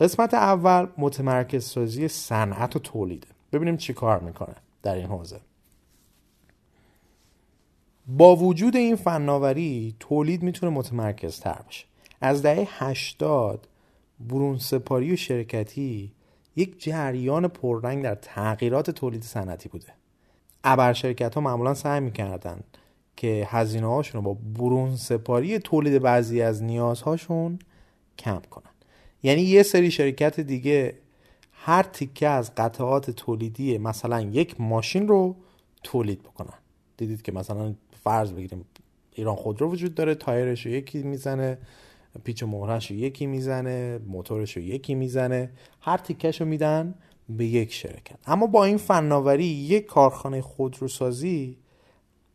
قسمت 0.00 0.34
اول 0.34 0.86
متمرکز 0.98 1.64
سازی 1.64 2.08
صنعت 2.08 2.76
و 2.76 2.78
تولیده 2.78 3.28
ببینیم 3.52 3.76
چی 3.76 3.92
کار 3.92 4.20
می‌کنه. 4.20 4.54
در 4.82 4.94
این 4.94 5.06
حوزه. 5.06 5.40
با 8.06 8.36
وجود 8.36 8.76
این 8.76 8.96
فناوری 8.96 9.96
تولید 10.00 10.42
می‌تونه 10.42 10.72
متمرکز 10.72 11.40
تر 11.40 11.62
بشه 11.68 11.84
از 12.20 12.42
دهه 12.42 12.68
80 12.70 13.68
برون 14.28 14.58
سپاری 14.58 15.12
و 15.12 15.16
شرکتی 15.16 16.12
یک 16.56 16.82
جریان 16.82 17.48
پررنگ 17.48 18.04
در 18.04 18.14
تغییرات 18.14 18.90
تولید 18.90 19.22
صنعتی 19.22 19.68
بوده. 19.68 19.92
ابر 20.64 20.92
شرکت 20.92 21.34
ها 21.34 21.40
معمولا 21.40 21.74
سعی 21.74 22.00
می‌کردن 22.00 22.60
که 23.16 23.46
هزینه 23.50 23.86
هاشون 23.86 24.24
رو 24.24 24.34
با 24.34 24.40
برون 24.58 24.96
سپاری 24.96 25.58
تولید 25.58 26.02
بعضی 26.02 26.42
از 26.42 26.62
نیازهاشون 26.62 27.58
کم 28.18 28.40
کنن. 28.50 28.70
یعنی 29.22 29.42
یه 29.42 29.62
سری 29.62 29.90
شرکت 29.90 30.40
دیگه 30.40 30.94
هر 31.62 31.82
تیکه 31.82 32.28
از 32.28 32.54
قطعات 32.54 33.10
تولیدی 33.10 33.78
مثلا 33.78 34.20
یک 34.20 34.60
ماشین 34.60 35.08
رو 35.08 35.36
تولید 35.82 36.22
بکنن. 36.22 36.58
دیدید 36.96 37.22
که 37.22 37.32
مثلا 37.32 37.74
فرض 38.04 38.32
بگیریم 38.32 38.64
ایران 39.12 39.36
خودرو 39.36 39.70
وجود 39.70 39.94
داره 39.94 40.14
تایرش 40.14 40.66
رو 40.66 40.72
یکی 40.72 41.02
می‌زنه 41.02 41.58
پیچ 42.24 42.42
و 42.42 42.46
مهرش 42.46 42.90
رو 42.90 42.96
یکی 42.96 43.26
می‌زنه 43.26 43.98
موتورش 44.06 44.56
رو 44.56 44.62
یکی 44.62 44.94
می‌زنه 44.94 45.50
هر 45.80 45.96
تیکش 45.96 46.40
رو 46.40 46.46
میدن 46.46 46.94
به 47.28 47.46
یک 47.46 47.72
شرکت. 47.72 48.16
اما 48.26 48.46
با 48.46 48.64
این 48.64 48.76
فناوری 48.76 49.44
یک 49.44 49.86
کارخانه 49.86 50.42
خودروسازی 50.42 51.56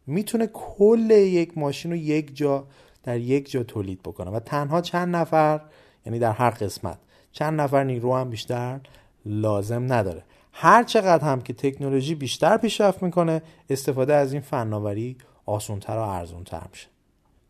می‌تونه 0.07 0.47
کل 0.47 1.09
یک 1.11 1.57
ماشین 1.57 1.91
رو 1.91 1.97
یک 1.97 2.35
جا 2.35 2.67
در 3.03 3.19
یک 3.19 3.51
جا 3.51 3.63
تولید 3.63 3.99
بکنه. 4.03 4.31
و 4.31 4.39
تنها 4.39 4.81
چند 4.81 5.15
نفر 5.15 5.61
یعنی 6.05 6.19
در 6.19 6.31
هر 6.31 6.49
قسمت 6.49 6.97
چند 7.31 7.61
نفر 7.61 7.83
نیرو 7.83 8.15
هم 8.15 8.29
بیشتر 8.29 8.79
لازم 9.25 9.93
نداره. 9.93 10.23
هر 10.51 10.83
چقدر 10.83 11.23
هم 11.23 11.41
که 11.41 11.53
تکنولوژی 11.53 12.15
بیشتر 12.15 12.57
پیشرفت 12.57 13.03
می‌کنه 13.03 13.41
استفاده 13.69 14.13
از 14.13 14.33
این 14.33 14.41
فناوری 14.41 15.17
آسونتر 15.45 15.97
و 15.97 16.01
ارزونتر 16.01 16.63
میشه. 16.71 16.87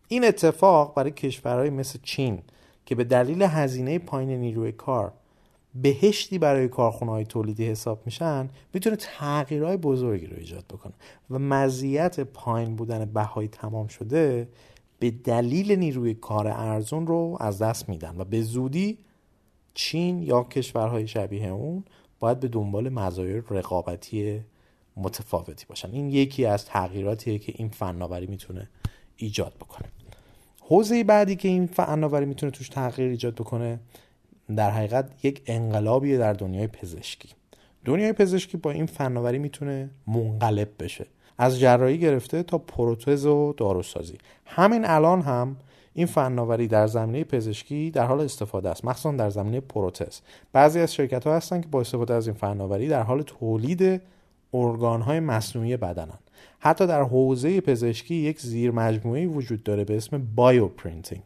این 0.08 0.25
اتفاق 0.25 0.96
برای 0.96 1.12
کشورهای 1.12 1.70
مثل 1.70 2.00
چین 2.03 2.41
که 2.86 2.96
به 2.96 3.03
دلیل 3.03 3.41
هزینه 3.41 4.00
پایین 4.00 4.29
نیروی 4.29 4.72
کار 4.72 5.13
بهشتی 5.75 6.39
برای 6.39 6.67
کارخونه 6.67 7.12
های 7.12 7.25
تولیدی 7.25 7.67
حساب 7.67 8.01
میشن 8.05 8.50
می‌تونه 8.74 8.96
تغییرهای 8.96 9.77
بزرگی 9.77 10.27
رو 10.27 10.38
ایجاد 10.38 10.66
بکنه 10.70 10.94
و 11.29 11.40
مزیت 11.40 12.20
پایین 12.20 12.75
بودن 12.75 13.05
بهای 13.05 13.48
تمام 13.48 13.88
شده 13.88 14.48
به 15.00 15.11
دلیل 15.11 15.72
نیروی 15.72 16.14
کار 16.14 16.48
ارزون 16.48 17.07
رو 17.07 17.38
از 17.40 17.61
دست 17.61 17.90
میدن 17.90 18.16
و 18.18 18.24
به 18.24 18.42
زودی 18.42 18.98
چین 19.75 20.24
یا 20.24 20.44
کشورهای 20.44 21.07
شبیه 21.07 21.48
اون 21.48 21.83
باید 22.20 22.40
به 22.40 22.48
دنبال 22.48 22.90
مزایای 22.90 23.42
رقابتی 23.50 24.42
متفاوتی 24.98 25.66
باشن. 25.70 25.92
این 25.92 26.09
یکی 26.09 26.46
از 26.46 26.66
تغییراتیه 26.66 27.40
که 27.40 27.53
این 27.55 27.70
فناوری 27.70 28.27
می‌تونه 28.27 28.70
ایجاد 29.18 29.53
بکنه. 29.55 29.88
حوزه 30.61 31.03
بعدی 31.03 31.35
که 31.35 31.48
این 31.48 31.66
فناوری 31.66 32.25
می‌تونه 32.25 32.51
توش 32.51 32.70
تغییر 32.70 33.09
ایجاد 33.09 33.35
بکنه 33.35 33.79
در 34.55 34.72
حقیقت 34.72 35.25
یک 35.25 35.42
انقلابیه 35.46 36.18
در 36.18 36.33
دنیای 36.33 36.68
پزشکی. 36.68 37.29
دنیای 37.85 38.14
پزشکی 38.14 38.57
با 38.57 38.72
این 38.72 38.85
فناوری 38.85 39.38
می‌تونه 39.38 39.90
منقلب 40.07 40.70
بشه. 40.79 41.05
از 41.38 41.59
جراحی 41.59 41.98
گرفته 41.98 42.44
تا 42.44 42.57
پروتز 42.57 43.25
و 43.25 43.53
داروسازی. 43.57 44.18
همین 44.46 44.85
الان 44.85 45.22
هم 45.22 45.57
این 45.98 46.08
فناوری 46.08 46.68
در 46.68 46.88
زمینه 46.88 47.24
پزشکی 47.24 47.92
در 47.92 48.05
حال 48.05 48.22
استفاده 48.22 48.70
است 48.70 48.86
مخصوصا 48.86 49.12
در 49.12 49.29
زمینه 49.29 49.60
پروتز. 49.60 50.20
بعضی 50.53 50.79
از 50.79 50.94
شرکت 50.94 51.27
ها 51.27 51.36
هستن 51.36 51.62
که 51.62 51.68
با 51.68 51.81
استفاده 51.81 52.14
از 52.14 52.27
این 52.27 52.36
فناوری 52.36 52.88
در 52.88 53.01
حال 53.01 53.22
تولید 53.22 54.01
ارگان 54.53 55.01
های 55.01 55.20
مصنوعی 55.20 55.77
بدنن. 55.77 56.20
حتی 56.60 56.88
در 56.88 57.01
حوزه 57.01 57.62
پزشکی 57.62 58.16
یک 58.16 58.40
زیر 58.40 58.72
مجموعه 58.72 59.27
وجود 59.27 59.64
داره 59.64 59.84
به 59.84 59.98
اسم 59.98 60.27
bioprinting 60.35 61.24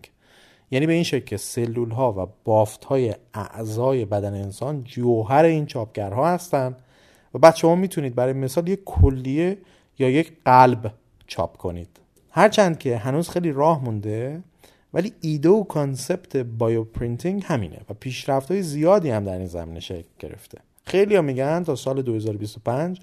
یعنی 0.71 0.88
به 0.88 0.93
این 0.93 1.03
شکل 1.03 1.25
که 1.25 1.38
سلول 1.38 1.91
ها 1.91 2.23
و 2.23 2.27
بافت 2.43 2.86
های 2.86 3.15
اعضای 3.34 4.05
بدن 4.05 4.34
انسان 4.34 4.84
جوهر 4.84 5.45
این 5.45 5.65
چاپگرها 5.65 6.27
هستند 6.27 6.75
و 7.34 7.39
بعد 7.39 7.55
شما 7.55 7.75
می‌تونید 7.75 8.15
برای 8.15 8.34
مثال 8.34 8.67
یک 8.67 8.79
کلیه 8.86 9.58
یا 9.99 10.10
یک 10.10 10.34
قلب 10.45 10.93
چاپ 11.27 11.58
کنید. 11.58 11.89
هرچند 12.32 12.79
که 12.79 12.97
هنوز 12.97 13.29
خیلی 13.29 13.51
راه 13.51 13.84
مونده 13.86 14.43
ولی 14.93 15.13
ایده 15.21 15.49
و 15.49 15.63
concept 15.63 16.38
bioprinting 16.38 17.43
همینه 17.45 17.82
و 17.89 17.93
پیشرفت 17.93 18.52
های 18.52 18.62
زیادی 18.62 19.10
هم 19.10 19.25
در 19.25 19.38
این 19.38 19.47
زمینه 19.47 19.80
شکل 19.80 20.08
گرفته. 20.19 20.58
خیلی 20.86 21.15
ها 21.15 21.21
میگن 21.21 21.63
تا 21.63 21.75
سال 21.75 22.02
2025 22.02 23.02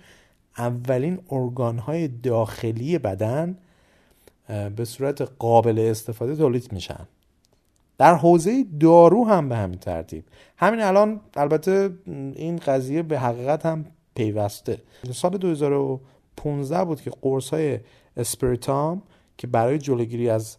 اولین 0.58 1.18
ارگان 1.30 1.78
های 1.78 2.08
داخلی 2.08 2.98
بدن 2.98 3.58
به 4.76 4.84
صورت 4.84 5.28
قابل 5.38 5.78
استفاده 5.78 6.36
تولید 6.36 6.72
میشن. 6.72 7.06
در 7.98 8.14
حوزه 8.14 8.64
دارو 8.80 9.24
هم 9.24 9.48
به 9.48 9.56
همین 9.56 9.78
ترتیب. 9.78 10.24
همین 10.56 10.80
الان 10.80 11.20
البته 11.36 11.90
این 12.06 12.56
قضیه 12.56 13.02
به 13.02 13.18
حقیقت 13.18 13.66
هم 13.66 13.84
پیوسته. 14.14 14.78
سال 15.12 15.36
2015 15.36 16.84
بود 16.84 17.00
که 17.00 17.10
قرص 17.22 17.50
های 17.50 17.78
اسپریتام 18.16 19.02
که 19.38 19.46
برای 19.46 19.78
جلوگیری 19.78 20.30
از 20.30 20.56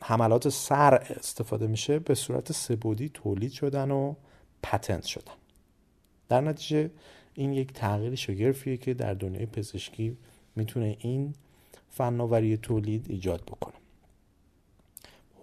حملات 0.00 0.48
سر 0.48 0.94
استفاده 0.94 1.66
میشه 1.66 1.98
به 1.98 2.14
صورت 2.14 2.52
سبودی 2.52 3.08
تولید 3.08 3.52
شدن 3.52 3.90
و 3.90 4.14
پتنت 4.62 5.04
شدن. 5.04 5.32
در 6.28 6.40
نتیجه 6.40 6.90
این 7.34 7.52
یک 7.52 7.72
تغییر 7.72 8.14
شگرفیه 8.14 8.76
که 8.76 8.94
در 8.94 9.14
دنیای 9.14 9.46
پزشکی 9.46 10.16
می‌تونه 10.56 10.96
این 11.00 11.34
فناوری 11.90 12.56
تولید 12.56 13.06
ایجاد 13.08 13.42
بکنه. 13.42 13.74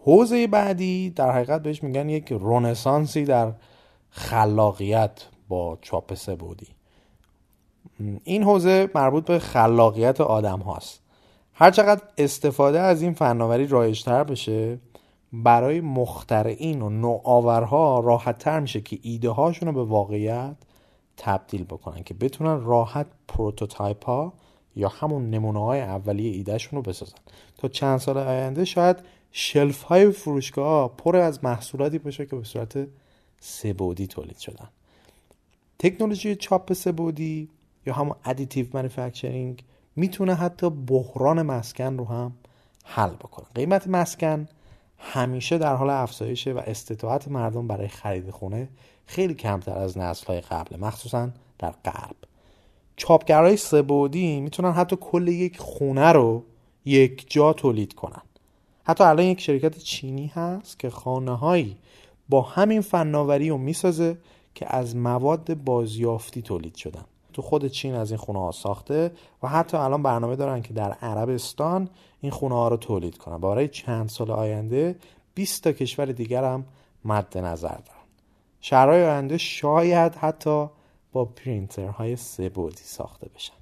حوزه 0.05 0.47
بعدی 0.47 1.09
در 1.09 1.31
حقیقت 1.31 1.63
بهش 1.63 1.83
میگن 1.83 2.09
یک 2.09 2.31
رنسانسی 2.31 3.23
در 3.23 3.53
خلاقیت 4.09 5.25
با 5.47 5.77
چاپ 5.81 6.13
سه‌بعدی 6.13 6.67
این 8.23 8.43
حوزه 8.43 8.89
مربوط 8.95 9.25
به 9.25 9.39
خلاقیت 9.39 10.21
آدم 10.21 10.59
هاست 10.59 11.01
هرچقدر 11.61 12.01
استفاده 12.17 12.79
از 12.79 13.01
این 13.01 13.13
فناوری 13.13 13.67
رایجتر 13.67 14.23
بشه 14.23 14.79
برای 15.33 15.81
مخترعین 15.81 16.81
و 16.81 16.89
نوآورها 16.89 17.99
راحت 17.99 18.37
تر 18.37 18.59
میشه 18.59 18.81
که 18.81 18.99
ایده 19.01 19.29
هاشون 19.29 19.67
رو 19.67 19.73
به 19.73 19.83
واقعیت 19.83 20.55
تبدیل 21.17 21.63
بکنن 21.63 22.03
که 22.03 22.13
بتونن 22.13 22.61
راحت 22.63 23.07
prototype 23.27 24.05
ها 24.05 24.33
یا 24.75 24.87
همون 24.87 25.29
نمونه 25.29 25.59
های 25.59 25.81
اولیه 25.81 26.31
ایدهشون 26.31 26.77
رو 26.77 26.81
بسازن. 26.81 27.17
تا 27.57 27.67
چند 27.67 27.97
سال 27.99 28.17
آینده 28.17 28.65
شاید 28.65 28.97
shelf 29.31 29.81
های 29.81 30.11
فروشگاه 30.11 30.97
پر 30.97 31.15
از 31.15 31.43
محصولاتی 31.43 31.97
باشه 31.97 32.25
که 32.25 32.35
به 32.35 32.43
صورت 32.43 32.87
سه‌بعدی 33.39 34.07
تولید 34.07 34.37
شدن. 34.37 34.69
تکنولوژی 35.79 36.35
چاپ 36.35 36.73
سه‌بعدی 36.73 37.49
یا 37.85 37.93
همون 37.93 38.15
additive 38.25 38.65
manufacturing 38.73 39.63
می‌تونه 39.99 40.35
حتی 40.35 40.69
بحران 40.69 41.41
مسکن 41.41 41.97
رو 41.97 42.05
هم 42.05 42.31
حل 42.85 43.09
بکنه. 43.09 43.45
قیمت 43.55 43.87
مسکن 43.87 44.47
همیشه 44.97 45.57
در 45.57 45.75
حال 45.75 45.89
افزایشه 45.89 46.53
و 46.53 46.61
استطاعت 46.65 47.27
مردم 47.27 47.67
برای 47.67 47.87
خرید 47.87 48.29
خونه 48.29 48.69
خیلی 49.05 49.33
کمتر 49.33 49.77
از 49.77 49.97
های 50.27 50.41
قبل 50.41 50.79
مخصوصا 50.79 51.29
در 51.59 51.73
غرب. 51.85 52.15
چاپگرهای 52.95 53.57
سبودی 53.57 54.39
می‌تونن 54.39 54.71
حتی 54.71 54.97
کل 55.01 55.27
یک 55.27 55.57
خونه 55.57 56.11
رو 56.11 56.43
یک 56.85 57.31
جا 57.31 57.53
تولید 57.53 57.93
کنن. 57.93 58.21
حتی 58.83 59.03
الان 59.03 59.25
یک 59.25 59.41
شرکت 59.41 59.77
چینی 59.77 60.27
هست 60.27 60.79
که 60.79 60.89
خانه 60.89 61.37
هایی 61.37 61.77
با 62.29 62.41
همین 62.41 62.81
فناوری 62.81 63.49
رو 63.49 63.57
می‌سازه 63.57 64.17
که 64.55 64.75
از 64.75 64.95
مواد 64.95 65.53
بازیافتی 65.53 66.41
تولید 66.41 66.75
شدن. 66.75 67.05
تو 67.33 67.41
خود 67.41 67.67
چین 67.67 67.95
از 67.95 68.11
این 68.11 68.17
خونه 68.17 68.39
ها 68.39 68.51
ساخته 68.51 69.11
و 69.43 69.47
حتی 69.47 69.77
الان 69.77 70.03
برنامه 70.03 70.35
دارن 70.35 70.61
که 70.61 70.73
در 70.73 70.91
عربستان 70.91 71.89
این 72.21 72.31
خونه 72.31 72.55
ها 72.55 72.67
رو 72.67 72.77
تولید 72.77 73.17
کنن. 73.17 73.37
برای 73.37 73.67
چند 73.67 74.09
سال 74.09 74.31
آینده 74.31 74.95
20 75.33 75.63
تا 75.63 75.71
کشور 75.71 76.05
دیگر 76.05 76.43
هم 76.43 76.65
مد 77.05 77.37
نظر 77.37 77.67
دارن. 77.67 77.99
شهرهای 78.61 79.05
آینده 79.05 79.37
شاید 79.37 80.15
حتی 80.15 80.67
با 81.11 81.25
پرینترهای 81.25 82.15
سه 82.15 82.49
بعدی 82.49 82.83
ساخته 82.83 83.29
بشن. 83.35 83.53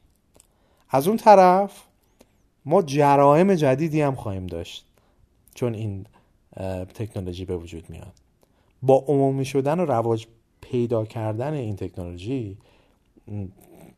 از 0.90 1.08
اون 1.08 1.18
طرف 1.18 1.84
ما 2.66 2.82
جرائم 2.82 3.56
جدیدی 3.56 4.02
هم 4.02 4.16
خواهیم 4.16 4.48
داشت 4.48 4.86
چون 5.54 5.74
این 5.74 6.06
تکنولوژی 6.94 7.46
به 7.46 7.58
وجود 7.58 7.90
میاد. 7.90 8.14
با 8.82 9.04
عمومی 9.08 9.46
شدن 9.46 9.80
و 9.80 9.86
رواج 9.86 10.28
پیدا 10.62 11.06
کردن 11.06 11.54
این 11.54 11.76
تکنولوژی 11.76 12.58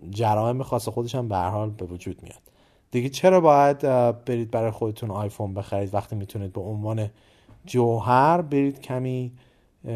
جرائم 0.09 0.63
خاص 0.63 0.89
خودش 0.89 1.15
هم 1.15 1.27
به 1.27 1.37
حال 1.37 1.69
به 1.69 1.85
وجود 1.85 2.23
میاد. 2.23 2.41
دیگه 2.91 3.09
چرا 3.09 3.41
باید 3.41 3.79
برید 4.25 4.51
برای 4.51 4.71
خودتون 4.71 5.11
آیفون 5.11 5.53
بخرید 5.53 5.93
وقتی 5.93 6.15
می‌تونید 6.15 6.53
به 6.53 6.61
عنوان 6.61 7.09
جوهر 7.65 8.41
برید 8.41 8.81
کمی 8.81 9.31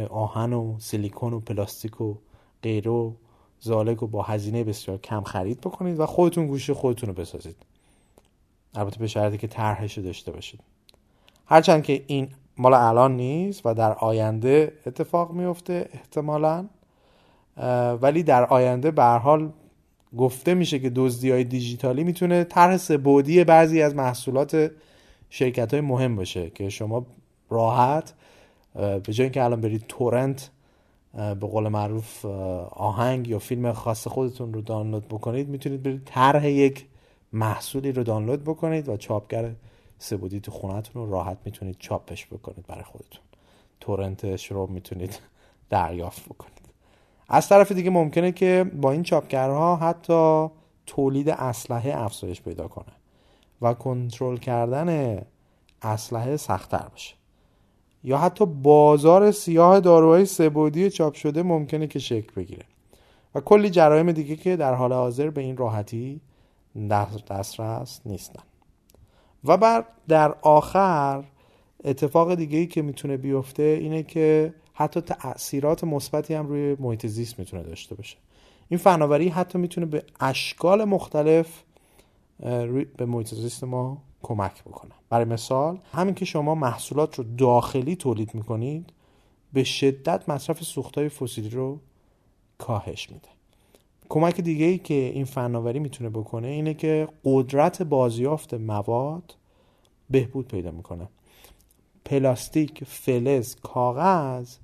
آهن 0.09 0.53
و 0.53 0.79
سیلیکون 0.79 1.33
و 1.33 1.39
پلاستیک 1.39 2.01
و 2.01 2.15
غیره 2.63 2.91
و 2.91 3.11
زالک 3.59 4.03
و 4.03 4.07
با 4.07 4.21
هزینه 4.21 4.63
بسیار 4.63 4.97
کم 4.97 5.21
خرید 5.23 5.61
بکنید 5.61 5.99
و 5.99 6.05
خودتون 6.05 6.47
گوشی 6.47 6.73
خودتون 6.73 7.09
رو 7.09 7.15
بسازید. 7.15 7.55
البته 8.75 8.99
به 8.99 9.07
شرطی 9.07 9.37
که 9.37 9.47
طرحش 9.47 9.97
داشته 9.97 10.31
باشید. 10.31 10.59
هرچند 11.45 11.83
که 11.83 12.03
این 12.07 12.29
مال 12.57 12.73
الان 12.73 13.15
نیست 13.15 13.65
و 13.65 13.73
در 13.73 13.93
آینده 13.93 14.73
اتفاق 14.85 15.31
میفته 15.31 15.89
احتمالا. 15.93 16.67
ولی 18.01 18.23
در 18.23 18.45
آینده 18.45 18.91
به 18.91 19.03
حال 19.03 19.51
گفته 20.17 20.53
میشه 20.53 20.79
که 20.79 20.89
دزدی 20.89 21.31
های 21.31 21.43
دیجیتالی 21.43 22.03
می‌تونه 22.03 22.43
طرح 22.43 22.77
سبودی 22.77 23.43
بعضی 23.43 23.81
از 23.81 23.95
محصولات 23.95 24.71
شرکت 25.29 25.73
های 25.73 25.81
مهم 25.81 26.15
باشه 26.15 26.49
که 26.49 26.69
شما 26.69 27.05
راحت 27.49 28.13
به 28.75 29.13
جای 29.13 29.25
اینکه 29.25 29.43
الان 29.43 29.61
برید 29.61 29.85
تورنت 29.87 30.49
به 31.13 31.47
قول 31.47 31.67
معروف 31.67 32.25
آهنگ 32.71 33.27
یا 33.27 33.39
فیلم 33.39 33.73
خاص 33.73 34.07
خودتون 34.07 34.53
رو 34.53 34.61
دانلود 34.61 35.07
بکنید 35.07 35.49
می‌تونید 35.49 35.83
برید 35.83 36.01
طرح 36.05 36.47
یک 36.47 36.85
محصولی 37.33 37.91
رو 37.91 38.03
دانلود 38.03 38.43
بکنید 38.43 38.89
و 38.89 38.97
چاپگر 38.97 39.51
سبودی 39.99 40.39
تو 40.39 40.51
خونهتون 40.51 41.05
رو 41.05 41.11
راحت 41.11 41.37
می‌تونید 41.45 41.75
چاپش 41.79 42.25
بکنید 42.25 42.67
برای 42.67 42.83
خودتون. 42.83 43.21
تورنتش 43.79 44.51
رو 44.51 44.67
می‌تونید 44.67 45.19
دریافت 45.69 46.25
بکنید. 46.25 46.62
از 47.29 47.49
طرف 47.49 47.71
دیگه 47.71 47.89
ممکنه 47.89 48.31
که 48.31 48.71
با 48.81 48.91
این 48.91 49.03
چاپگرها 49.03 49.75
حتی 49.75 50.47
تولید 50.85 51.29
اسلحه 51.29 51.93
افزایش 51.97 52.41
پیدا 52.41 52.67
کنه 52.67 52.93
و 53.61 53.73
کنترل 53.73 54.37
کردن 54.37 55.21
اسلحه 55.81 56.37
سختتر 56.37 56.87
باشه 56.91 57.15
یا 58.03 58.17
حتی 58.17 58.45
بازار 58.45 59.31
سیاه 59.31 59.79
داروهای 59.79 60.25
سبودی 60.25 60.89
چاپ 60.89 61.13
شده 61.13 61.43
ممکنه 61.43 61.87
که 61.87 61.99
شکل 61.99 62.31
بگیره. 62.35 62.65
و 63.35 63.39
کلی 63.39 63.69
جرایم 63.69 64.11
دیگه 64.11 64.35
که 64.35 64.55
در 64.55 64.73
حال 64.73 64.93
حاضر 64.93 65.29
به 65.29 65.41
این 65.41 65.57
راحتی 65.57 66.21
دسترس 67.29 68.01
نیستن. 68.05 68.43
و 69.43 69.57
بعد 69.57 69.85
در 70.07 70.35
آخر 70.41 71.23
اتفاق 71.83 72.35
دیگه 72.35 72.57
ای 72.57 72.67
که 72.67 72.81
می‌تونه 72.81 73.17
بیفته 73.17 73.63
اینه 73.63 74.03
که 74.03 74.53
حتی 74.73 75.01
تاثیرات 75.01 75.83
مثبتی 75.83 76.33
هم 76.33 76.47
روی 76.47 76.75
محیط 76.79 77.07
زیست 77.07 77.39
می‌تونه 77.39 77.63
داشته 77.63 77.95
باشه. 77.95 78.17
این 78.69 78.77
فناوری 78.77 79.29
حتی 79.29 79.57
می‌تونه 79.57 79.85
به 79.85 80.03
اشکال 80.19 80.83
مختلف 80.83 81.63
به 82.97 83.05
محیط 83.05 83.33
زیست 83.33 83.63
ما 83.63 83.97
کمک 84.23 84.63
بکنه. 84.63 84.91
برای 85.09 85.25
مثال 85.25 85.79
همین 85.91 86.15
که 86.15 86.25
شما 86.25 86.55
محصولات 86.55 87.19
رو 87.19 87.25
داخلی 87.37 87.95
تولید 87.95 88.35
می‌کنید 88.35 88.89
به 89.53 89.63
شدت 89.63 90.29
مصرف 90.29 90.63
سوختهای 90.63 91.09
فسیلی 91.09 91.49
رو 91.49 91.79
کاهش 92.57 93.09
میده. 93.09 93.27
کمک 94.09 94.41
دیگه 94.41 94.65
ای 94.65 94.77
که 94.77 94.93
این 94.93 95.25
فناوری 95.25 95.79
می‌تونه 95.79 96.09
بکنه 96.09 96.47
اینه 96.47 96.73
که 96.73 97.07
قدرت 97.25 97.81
بازیافت 97.81 98.53
مواد 98.53 99.35
بهبود 100.09 100.47
پیدا 100.47 100.71
می‌کنه. 100.71 101.07
پلاستیک، 102.05 102.83
فلز، 102.83 103.55
کاغذ 103.55 104.55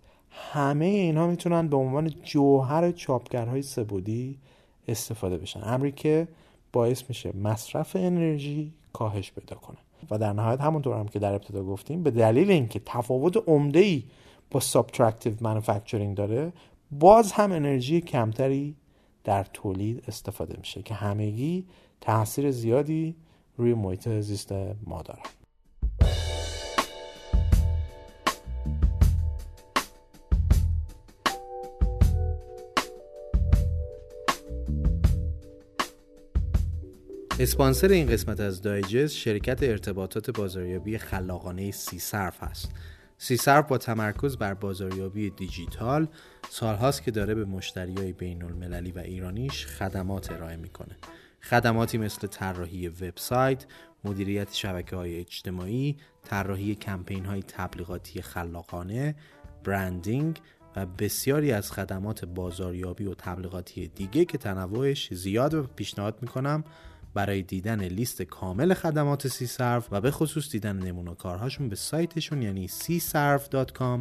همه 0.51 0.85
اینها 0.85 1.27
می‌تونن 1.27 1.67
به 1.67 1.77
عنوان 1.77 2.13
جوهر 2.23 2.91
چاپگرهای 2.91 3.61
سه‌بعدی 3.61 4.37
استفاده 4.87 5.37
بشن. 5.37 5.61
امری 5.63 5.91
که 5.91 6.27
باعث 6.73 7.03
میشه 7.09 7.37
مصرف 7.37 7.95
انرژی 7.95 8.73
کاهش 8.93 9.31
پیدا 9.31 9.55
کنه. 9.55 9.77
و 10.11 10.17
در 10.17 10.33
نهایت 10.33 10.61
همونطور 10.61 10.97
هم 10.97 11.07
که 11.07 11.19
در 11.19 11.33
ابتدا 11.33 11.63
گفتیم 11.63 12.03
به 12.03 12.11
دلیل 12.11 12.51
اینکه 12.51 12.81
تفاوت 12.85 13.43
عمده 13.47 13.79
ای 13.79 14.03
با 14.51 14.59
subtractive 14.59 15.33
manufacturing 15.41 16.17
داره 16.17 16.53
باز 16.91 17.31
هم 17.31 17.51
انرژی 17.51 18.01
کمتری 18.01 18.75
در 19.23 19.43
تولید 19.43 20.03
استفاده 20.07 20.55
میشه 20.57 20.81
که 20.81 20.93
همگی 20.93 21.65
تاثیر 22.01 22.51
زیادی 22.51 23.15
روی 23.57 23.73
محیط 23.73 24.09
زیست 24.09 24.51
ما 24.87 25.01
داره 25.01 25.21
اسپانسر 37.41 37.87
این 37.87 38.07
قسمت 38.07 38.39
از 38.39 38.61
دایجست 38.61 39.15
شرکت 39.15 39.63
ارتباطات 39.63 40.29
بازاریابی 40.29 40.97
خلاقانه 40.97 41.71
سی 41.71 41.99
صرف 41.99 42.43
است. 42.43 42.71
سی 43.17 43.37
صرف 43.37 43.67
با 43.67 43.77
تمرکز 43.77 44.37
بر 44.37 44.53
بازاریابی 44.53 45.29
دیجیتال 45.29 46.07
سالهاست 46.49 47.03
که 47.03 47.11
داره 47.11 47.35
به 47.35 47.45
مشتریای 47.45 48.13
بین 48.13 48.43
المللی 48.43 48.91
و 48.91 48.99
ایرانیش 48.99 49.65
خدمات 49.65 50.31
ارائه 50.31 50.55
می‌کنه. 50.55 50.97
خدماتی 51.41 51.97
مثل 51.97 52.27
طراحی 52.27 52.87
وبسایت، 52.87 53.65
مدیریت 54.03 54.53
شبکه 54.53 54.95
های 54.95 55.19
اجتماعی، 55.19 55.97
طراحی 56.23 56.75
کمپین 56.75 57.25
های 57.25 57.43
تبلیغاتی 57.43 58.21
خلاقانه، 58.21 59.15
برندینگ 59.63 60.39
و 60.75 60.85
بسیاری 60.85 61.51
از 61.51 61.71
خدمات 61.71 62.25
بازاریابی 62.25 63.05
و 63.05 63.13
تبلیغاتی 63.13 63.87
دیگه 63.87 64.25
که 64.25 64.37
تنوعش 64.37 65.13
زیاد 65.13 65.53
و 65.53 65.63
پیشنهاد 65.63 66.17
می‌کنم 66.21 66.63
برای 67.13 67.41
دیدن 67.41 67.83
لیست 67.83 68.21
کامل 68.21 68.73
خدمات 68.73 69.27
سی 69.27 69.47
سرف 69.47 69.87
و 69.91 70.01
به 70.01 70.11
خصوص 70.11 70.51
دیدن 70.51 70.75
نمونه 70.75 71.15
کارهاشون 71.15 71.69
به 71.69 71.75
سایتشون 71.75 72.41
یعنی 72.41 72.67
csarf.com 72.67 73.99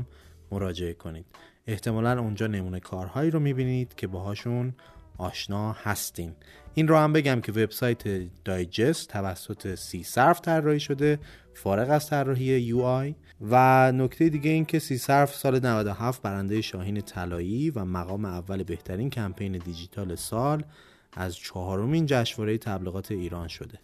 مراجعه 0.52 0.92
کنید. 0.92 1.26
احتمالا 1.66 2.20
اونجا 2.20 2.46
نمونه 2.46 2.80
کارهایی 2.80 3.30
رو 3.30 3.40
می‌بینید 3.40 3.94
که 3.94 4.06
باهاشون 4.06 4.74
آشنا 5.18 5.72
هستین. 5.72 6.34
این 6.74 6.88
رو 6.88 6.96
هم 6.96 7.12
بگم 7.12 7.40
که 7.40 7.52
وبسایت 7.52 8.02
دایجست 8.44 9.08
توسط 9.08 9.74
سی 9.74 10.02
صرف 10.02 10.40
طراحی 10.40 10.80
شده 10.80 11.18
فارغ 11.54 11.90
از 11.90 12.10
طراحی 12.10 12.44
یو 12.44 12.80
آی 12.80 13.14
و 13.40 13.92
نکته 13.92 14.28
دیگه 14.28 14.50
این 14.50 14.64
که 14.64 14.78
سی 14.78 14.98
صرف 14.98 15.34
سال 15.34 15.66
97 15.66 16.22
برنده 16.22 16.60
شاهین 16.60 17.00
طلایی 17.00 17.70
و 17.70 17.84
مقام 17.84 18.24
اول 18.24 18.62
بهترین 18.62 19.10
کمپین 19.10 19.52
دیجیتال 19.52 20.14
سال 20.14 20.64
از 21.12 21.36
چهارمین 21.36 22.06
جشنواره 22.06 22.58
تبلیغات 22.58 23.10
ایران 23.10 23.48
شده. 23.48 23.78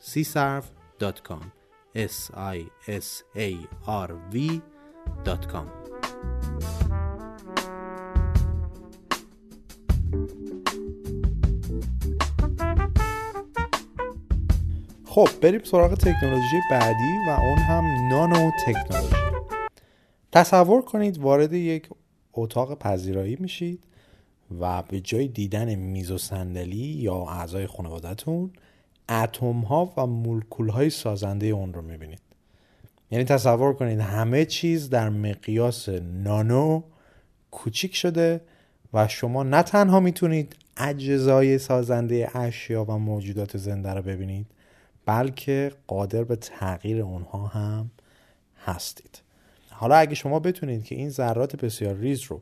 csarf.com 0.00 1.44
s 1.94 2.30
i 2.34 2.58
s 2.86 3.24
a 3.36 3.50
r 3.86 4.10
v.com 4.32 5.68
خب 15.04 15.28
بریم 15.42 15.62
سراغ 15.64 15.94
تکنولوژی 15.94 16.60
بعدی 16.70 17.18
و 17.28 17.30
اون 17.30 17.58
هم 17.58 18.08
نانو 18.10 18.50
تکنولوژی. 18.66 19.16
تصور 20.32 20.82
کنید 20.82 21.18
وارد 21.18 21.52
یک 21.52 21.88
اتاق 22.32 22.78
پذیرایی 22.78 23.36
میشید. 23.40 23.84
و 24.60 24.82
به 24.82 25.00
جای 25.00 25.28
دیدن 25.28 25.74
میز 25.74 26.10
و 26.10 26.18
صندلی 26.18 26.76
یا 26.76 27.14
اعضای 27.14 27.66
خانوادهتون 27.66 28.50
اتم 29.08 29.60
ها 29.60 29.92
و 29.96 30.06
مولکول 30.06 30.68
های 30.68 30.90
سازنده 30.90 31.46
اون 31.46 31.74
رو 31.74 31.82
می‌بینید. 31.82 32.20
یعنی 33.10 33.24
تصور 33.24 33.72
کنید 33.72 34.00
همه 34.00 34.44
چیز 34.44 34.90
در 34.90 35.08
مقیاس 35.08 35.88
نانو 35.88 36.82
کوچیک 37.50 37.96
شده 37.96 38.40
و 38.92 39.08
شما 39.08 39.42
نه 39.42 39.62
تنها 39.62 40.00
می‌تونید 40.00 40.56
اجزای 40.76 41.58
سازنده 41.58 42.30
اشیا 42.34 42.84
و 42.84 42.98
موجودات 42.98 43.56
زنده 43.56 43.94
رو 43.94 44.02
ببینید 44.02 44.46
بلکه 45.06 45.72
قادر 45.86 46.24
به 46.24 46.36
تغییر 46.36 47.02
اونها 47.02 47.46
هم 47.46 47.90
هستید. 48.64 49.22
حالا 49.70 49.96
اگه 49.96 50.14
شما 50.14 50.40
بتونید 50.40 50.84
که 50.84 50.94
این 50.94 51.10
ذرات 51.10 51.56
بسیار 51.56 51.94
ریز 51.94 52.22
رو 52.22 52.40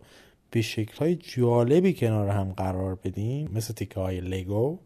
به 0.51 0.63
شکل 0.63 1.15
جالبی 1.15 1.95
کنار 1.95 2.29
هم 2.29 2.53
قرار 2.53 2.95
بدین 2.95 3.49
مثل 3.53 3.75
تیکه 3.75 4.01
های 4.01 4.21
لگو. 4.21 4.79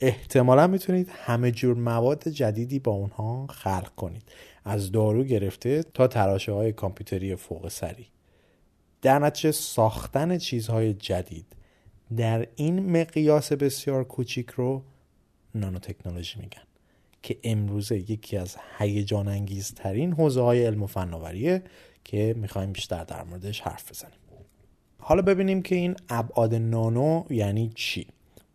احتمالا 0.00 0.66
می‌تونید 0.66 1.10
همه 1.12 1.50
جور 1.50 1.76
مواد 1.76 2.28
جدیدی 2.28 2.78
با 2.78 2.92
اونها 2.92 3.46
خلق 3.46 3.94
کنید. 3.96 4.22
از 4.64 4.92
دارو 4.92 5.24
گرفته 5.24 5.82
تا 5.82 6.06
تراشه 6.06 6.52
های 6.52 6.72
کامپیوتری 6.72 7.36
فوق 7.36 7.68
سری. 7.68 8.06
در 9.02 9.18
نتیجه 9.18 9.52
ساختن 9.52 10.38
چیزهای 10.38 10.94
جدید 10.94 11.46
در 12.16 12.46
این 12.56 13.00
مقیاس 13.00 13.52
بسیار 13.52 14.04
کوچیک 14.04 14.50
رو 14.50 14.82
نانو 15.54 15.78
تکنولوژی 15.78 16.40
میگن 16.40 16.62
که 17.22 17.38
امروزه 17.44 18.10
یکی 18.10 18.36
از 18.36 18.56
هیجان 18.78 19.28
انگیزترین 19.28 20.12
حوزه 20.12 20.40
های 20.40 20.66
علم 20.66 20.82
و 20.82 20.86
فناوریه 20.86 21.62
که 22.04 22.34
می‌خوایم 22.38 22.72
بیشتر 22.72 23.04
در 23.04 23.24
موردش 23.24 23.60
حرف 23.60 23.90
بزنیم. 23.90 24.23
حالا 25.06 25.22
ببینیم 25.22 25.62
که 25.62 25.74
این 25.74 25.96
ابعاد 26.08 26.54
نانو 26.54 27.24
یعنی 27.30 27.72
چی. 27.74 28.06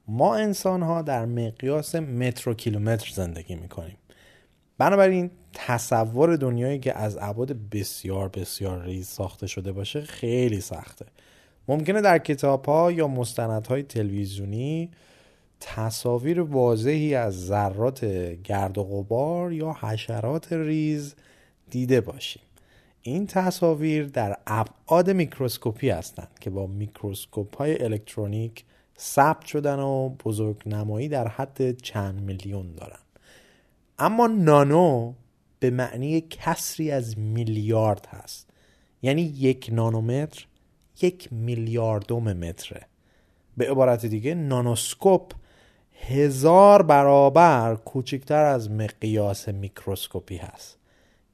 ما 0.08 0.36
انسان 0.36 0.82
ها 0.82 1.02
در 1.02 1.26
مقیاس 1.26 1.96
متر 1.96 2.50
و 2.50 2.54
کیلومتر 2.54 3.12
زندگی 3.14 3.56
می‌کنیم. 3.56 3.98
بنابراین 4.78 5.32
تصور 5.54 6.36
دنیایی 6.36 6.80
که 6.80 6.98
از 6.98 7.18
ابعاد 7.22 7.70
بسیار 7.72 8.30
بسیار 8.30 8.84
ریز 8.84 9.08
ساخته 9.08 9.48
شده 9.48 9.72
باشه 9.72 10.02
خیلی 10.02 10.62
سخته. 10.62 11.06
ممکنه 11.68 12.02
در 12.02 12.18
کتاب 12.18 12.66
ها 12.66 12.92
یا 12.92 13.08
مستندهای 13.08 13.84
تلویزیونی 13.84 14.92
تصاویر 15.60 16.42
واضحی 16.42 17.16
از 17.16 17.46
ذرات 17.46 18.06
گرد 18.44 18.78
و 18.78 18.84
غبار 18.84 19.54
یا 19.54 19.76
حشرات 19.82 20.54
ریز 20.54 21.16
دیده 21.70 22.02
باشیم. 22.02 22.42
این 23.02 23.28
تصاویر 23.28 24.06
در 24.06 24.38
ابعاد 24.48 25.10
میکروسکوپی 25.10 25.90
هستند 25.90 26.40
که 26.40 26.50
با 26.50 26.68
میکروسکوپ 26.68 27.58
های 27.58 27.84
الکترونیک 27.84 28.66
ثبت 29.00 29.46
شدن 29.46 29.80
و 29.80 30.10
بزرگ 30.10 30.62
نمایی 30.66 31.08
در 31.08 31.28
حد 31.28 31.78
چند 31.78 32.22
میلیون 32.22 32.76
دارن. 32.76 33.00
اما 34.00 34.28
نانو 34.28 35.14
به 35.60 35.70
معنی 35.70 36.22
کسری 36.22 36.92
از 36.92 37.18
میلیارد 37.18 38.06
هست. 38.06 38.50
یعنی 39.02 39.22
یک 39.22 39.70
نانومتر 39.72 40.46
یک 41.02 41.34
میلیاردوم 41.34 42.34
متره. 42.34 42.82
به 43.58 43.72
عبارت 43.72 44.06
دیگه 44.06 44.34
نانوسکوپ 44.34 45.34
هزار 46.08 46.82
برابر 46.82 47.76
کوچکتر 47.76 48.44
از 48.44 48.72
مقیاس 48.72 49.50
میکروسکوپی 49.50 50.38
هست. 50.38 50.79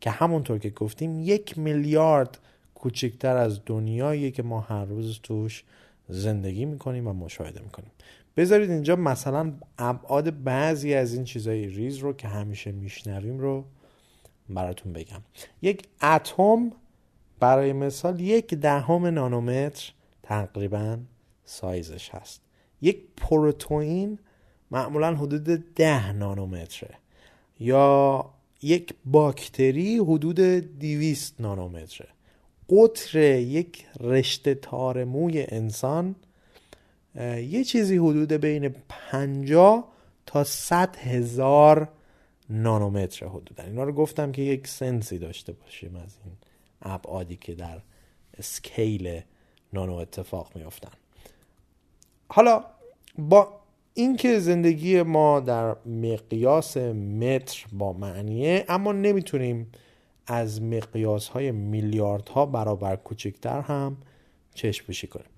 که 0.02 0.10
همونطور 0.10 0.58
که 0.58 0.70
گفتیم 0.70 1.20
یک 1.20 1.58
میلیارد 1.58 2.40
کوچکتر 2.76 3.38
از 3.38 3.60
دنیایی 3.66 4.32
که 4.32 4.44
ما 4.44 4.60
هر 4.60 4.86
روز 4.86 5.20
توش 5.24 5.64
زندگی 6.08 6.66
می‌کنیم 6.66 7.08
و 7.08 7.14
مشاهده 7.14 7.62
می‌کنیم. 7.62 7.92
بذارید 8.38 8.72
اینجا 8.72 8.96
مثلا 8.96 9.54
ابعاد 9.80 10.44
بعضی 10.44 10.94
از 10.94 11.14
این 11.14 11.24
چیزهای 11.24 11.68
ریز 11.68 11.98
رو 11.98 12.14
که 12.14 12.28
همیشه 12.28 12.72
میشنویم 12.72 13.40
رو 13.40 13.66
براتون 14.50 14.94
بگم. 14.94 15.22
یک 15.62 15.88
اتم 16.04 16.72
برای 17.40 17.74
مثال 17.74 18.20
یک 18.20 18.54
دهم 18.54 19.06
نانومتر 19.06 19.92
تقریبا 20.24 20.98
سایزش 21.46 22.10
هست. 22.10 22.42
یک 22.82 22.98
پروتئین 23.18 24.20
معمولا 24.72 25.16
حدود 25.16 25.44
ده 25.76 26.12
نانومتره. 26.12 26.96
یا 27.60 28.26
یک 28.66 28.94
باکتری 29.06 29.98
حدود 29.98 30.40
200 30.40 31.42
نانومتره. 31.42 32.08
قطر 32.70 33.20
یک 33.40 33.86
رشته 34.00 34.56
تار 34.56 35.04
موی 35.04 35.46
انسان 35.50 36.16
یه 37.16 37.64
چیزی 37.64 37.98
حدود 37.98 38.34
بین 38.34 38.76
50 38.90 39.92
تا 40.26 40.44
100 40.44 40.96
هزار 40.96 41.90
نانومتر 42.50 43.28
حدودا. 43.28 43.64
اینا 43.64 43.84
رو 43.84 43.94
گفتم 43.94 44.32
که 44.32 44.42
یک 44.42 44.68
سنسی 44.68 45.18
داشته 45.18 45.54
باشیم 45.54 45.96
از 45.96 46.18
این 46.26 46.34
ابعادی 46.82 47.36
که 47.36 47.56
در 47.56 47.82
اسکیل 48.38 49.22
نانو 49.74 49.94
اتفاق 49.94 50.52
میافتن. 50.56 50.92
حالا 52.30 52.66
با 53.18 53.65
اینکه 53.98 54.40
زندگی 54.40 55.02
ما 55.02 55.40
در 55.40 55.76
مقیاس 55.86 56.78
متر 56.78 57.66
با 57.72 57.94
معنیه 57.94 58.66
اما 58.70 58.92
نمی‌تونیم 58.92 59.72
از 60.28 60.62
مقیاس 60.62 61.28
های 61.28 61.52
میلیاردها 61.52 62.46
برابر 62.46 62.96
کوچکتر 62.96 63.62
هم 63.62 63.98
چشم 64.54 64.86
بشی 64.88 65.08
کنیم. 65.08 65.30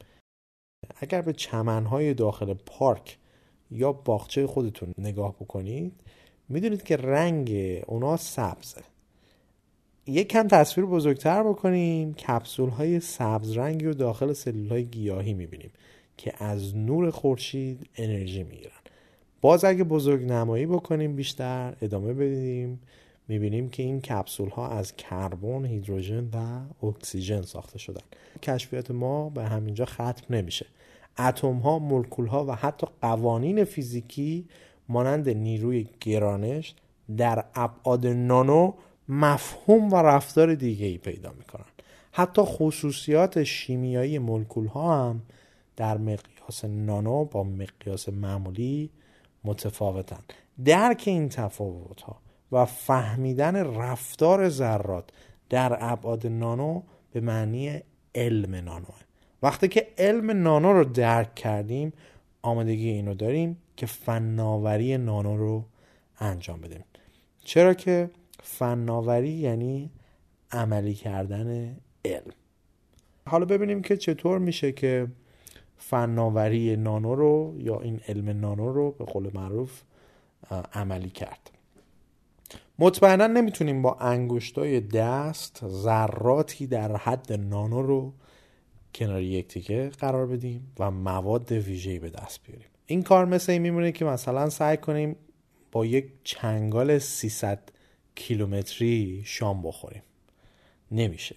اگر 0.99 1.21
به 1.21 1.33
چمنهای 1.33 2.13
داخل 2.13 2.53
پارک 2.53 3.17
یا 3.71 3.91
باغچه 3.91 4.47
خودتون 4.47 4.93
نگاه 4.97 5.35
بکنید 5.35 5.93
می‌دونید 6.49 6.83
که 6.83 6.97
رنگ 6.97 7.81
اونا 7.87 8.17
سبزه. 8.17 8.81
یک 10.07 10.27
کم 10.27 10.47
تصویر 10.47 10.87
بزرگتر 10.87 11.43
بکنیم 11.43 12.13
کپسول 12.13 12.69
های 12.69 12.99
سبز 12.99 13.57
رنگی 13.57 13.85
رو 13.85 13.93
داخل 13.93 14.33
سلول 14.33 14.69
های 14.69 14.85
گیاهی 14.85 15.33
می‌بینیم. 15.33 15.71
که 16.17 16.43
از 16.43 16.75
نور 16.75 17.11
خورشید 17.11 17.89
انرژی 17.95 18.43
می‌گیرن. 18.43 18.71
باز 19.41 19.65
اگه 19.65 19.83
بزرگ 19.83 20.23
نمایی 20.23 20.65
بکنیم 20.65 21.15
بیشتر 21.15 21.75
ادامه 21.81 22.13
بدیم 22.13 22.79
می‌بینیم 23.27 23.69
که 23.69 23.83
این 23.83 24.01
کپسول 24.01 24.49
ها 24.49 24.69
از 24.69 24.95
کربن، 24.95 25.65
هیدروژن 25.65 26.29
و 26.33 26.59
اکسیژن 26.85 27.41
ساخته 27.41 27.79
شدن. 27.79 28.01
کشفیات 28.43 28.91
ما 28.91 29.29
به 29.29 29.43
همینجا 29.43 29.85
ختم 29.85 30.23
نمیشه. 30.29 30.65
اتم 31.19 31.53
ها، 31.53 31.79
ها 32.29 32.45
و 32.45 32.55
حتی 32.55 32.87
قوانین 33.01 33.63
فیزیکی 33.63 34.45
مانند 34.89 35.29
نیروی 35.29 35.87
گرانش 36.01 36.75
در 37.17 37.45
ابعاد 37.55 38.07
نانو 38.07 38.73
مفهوم 39.09 39.93
و 39.93 39.95
رفتار 39.95 40.55
دیگه 40.55 40.85
ای 40.85 40.97
پیدا 40.97 41.33
می‌کنن. 41.37 41.65
حتی 42.11 42.41
خصوصیات 42.45 43.43
شیمیایی 43.43 44.19
مولکول 44.19 44.67
ها 44.67 45.09
هم 45.09 45.21
در 45.77 45.97
مقیاس 45.97 46.65
نانو 46.65 47.25
با 47.25 47.43
مقیاس 47.43 48.09
معمولی 48.09 48.89
متفاوتن. 49.43 50.19
درک 50.65 51.03
این 51.05 51.29
تفاوت 51.29 52.01
ها 52.01 52.21
و 52.51 52.65
فهمیدن 52.65 53.55
رفتار 53.55 54.49
ذرات 54.49 55.09
در 55.49 55.77
ابعاد 55.79 56.27
نانو 56.27 56.81
به 57.11 57.21
معنی 57.21 57.79
علم 58.15 58.55
نانوه 58.55 58.95
وقتی 59.43 59.67
که 59.67 59.87
علم 59.97 60.31
نانو 60.31 60.73
رو 60.73 60.83
درک 60.83 61.35
کردیم 61.35 61.93
آمادگی 62.41 62.89
اینو 62.89 63.13
داریم 63.13 63.57
که 63.75 63.85
فناوری 63.85 64.97
نانو 64.97 65.37
رو 65.37 65.65
انجام 66.19 66.61
بدیم. 66.61 66.83
چرا 67.43 67.73
که 67.73 68.09
فناوری 68.43 69.29
یعنی 69.29 69.91
عملی 70.51 70.93
کردن 70.93 71.77
علم. 72.05 72.33
حالا 73.27 73.45
ببینیم 73.45 73.81
که 73.81 73.97
چطور 73.97 74.39
میشه 74.39 74.71
که 74.71 75.07
فناوری 75.77 76.75
نانو 76.75 77.15
رو 77.15 77.55
یا 77.57 77.79
این 77.79 78.01
علم 78.07 78.29
نانو 78.29 78.73
رو 78.73 78.91
به 78.91 79.05
قول 79.05 79.31
معروف 79.33 79.81
عملی 80.73 81.09
کرد. 81.09 81.51
مطمئنا 82.79 83.27
نمی‌تونیم 83.27 83.81
با 83.81 83.93
انگشتای 83.93 84.79
دست 84.79 85.67
ذراتی 85.67 86.67
در 86.67 86.95
حد 86.95 87.33
نانو 87.33 87.81
رو 87.81 88.13
کنار 88.95 89.21
یک 89.21 89.47
تیکه 89.47 89.91
قرار 89.99 90.27
بدیم 90.27 90.71
و 90.79 90.91
مواد 90.91 91.51
ویژه‌ای 91.51 91.99
به 91.99 92.09
دست 92.09 92.39
بیاریم. 92.43 92.67
این 92.85 93.03
کار 93.03 93.25
مثل 93.25 93.51
این 93.51 93.61
میمونه 93.61 93.91
که 93.91 94.05
مثلا 94.05 94.49
سعی 94.49 94.77
کنیم 94.77 95.15
با 95.71 95.85
یک 95.85 96.11
چنگال 96.23 96.99
300 96.99 97.59
کیلومتری 98.15 99.21
شام 99.25 99.61
بخوریم. 99.61 100.03
نمیشه. 100.91 101.35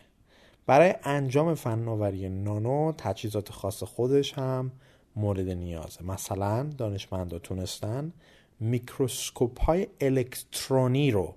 برای 0.71 0.95
انجام 1.05 1.55
فناوری 1.55 2.29
نانو 2.29 2.93
تجهیزات 2.99 3.53
خاص 3.53 3.83
خودش 3.83 4.33
هم 4.33 4.73
مورد 5.17 5.49
نیازه. 5.49 6.05
مثلا 6.05 6.63
دانشمندا 6.63 7.39
تونستن 7.39 8.13
میکروسکوپ 8.61 9.61
های 9.65 9.87
الکترونی 10.01 11.11
رو 11.11 11.35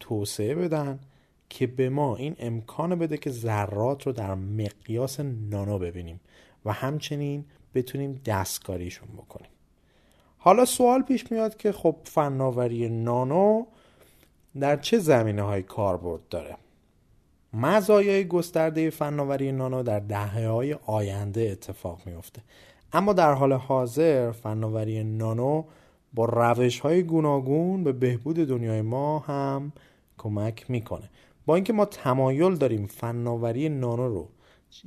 توسعه 0.00 0.54
بدن 0.54 1.00
که 1.48 1.66
به 1.66 1.88
ما 1.88 2.16
این 2.16 2.36
امکان 2.38 2.94
بده 2.94 3.16
که 3.16 3.30
ذرات 3.30 4.06
رو 4.06 4.12
در 4.12 4.34
مقیاس 4.34 5.20
نانو 5.20 5.78
ببینیم 5.78 6.20
و 6.64 6.72
همچنین 6.72 7.44
بتونیم 7.74 8.20
دستکاریشون 8.24 9.08
بکنیم. 9.08 9.50
حالا 10.38 10.64
سوال 10.64 11.02
پیش 11.02 11.32
میاد 11.32 11.56
که 11.56 11.72
خب 11.72 11.96
فناوری 12.04 12.88
نانو 12.88 13.64
در 14.60 14.76
چه 14.76 14.98
زمینه 14.98 15.42
های 15.42 15.62
کاربرد 15.62 16.28
داره؟ 16.28 16.56
مزایای 17.52 18.24
گسترده 18.24 18.90
فناوری 18.90 19.52
نانو 19.52 19.82
در 19.82 20.00
دهه 20.00 20.48
های 20.48 20.76
آینده 20.86 21.40
اتفاق 21.40 22.00
میفته 22.06 22.42
اما 22.92 23.12
در 23.12 23.32
حال 23.32 23.52
حاضر 23.52 24.30
فناوری 24.30 25.04
نانو 25.04 25.64
با 26.14 26.24
روش 26.24 26.80
های 26.80 27.02
گوناگون 27.02 27.84
به 27.84 27.92
بهبود 27.92 28.36
دنیای 28.36 28.82
ما 28.82 29.18
هم 29.18 29.72
کمک 30.18 30.70
می‌کنه. 30.70 31.10
با 31.46 31.54
اینکه 31.54 31.72
ما 31.72 31.84
تمایل 31.84 32.54
داریم 32.54 32.86
فناوری 32.86 33.68
نانو 33.68 34.08
رو 34.08 34.28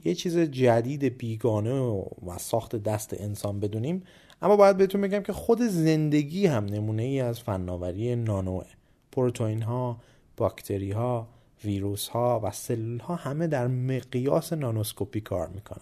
یه 0.05 0.15
چیز 0.15 0.37
جدید 0.37 1.17
بیگانه 1.17 1.79
و 2.25 2.37
ساخت 2.37 2.75
دست 2.75 3.21
انسان 3.21 3.59
بدونیم 3.59 4.03
اما 4.41 4.55
باید 4.55 4.77
بهتون 4.77 5.01
بگم 5.01 5.19
که 5.19 5.33
خود 5.33 5.61
زندگی 5.61 6.45
هم 6.45 6.65
نمونه 6.65 7.03
ای 7.03 7.19
از 7.19 7.39
فناوری 7.39 8.15
نانوه. 8.15 8.65
پروتئین 9.11 9.61
ها 9.61 9.97
باکتری 10.37 10.91
ها 10.91 11.27
ویروس 11.65 12.07
ها 12.07 12.41
و 12.43 12.51
سلول 12.51 12.99
ها 12.99 13.15
همه 13.15 13.47
در 13.47 13.67
مقیاس 13.67 14.53
نانوسکوپی 14.53 15.21
کار 15.21 15.47
می‌کنن. 15.47 15.81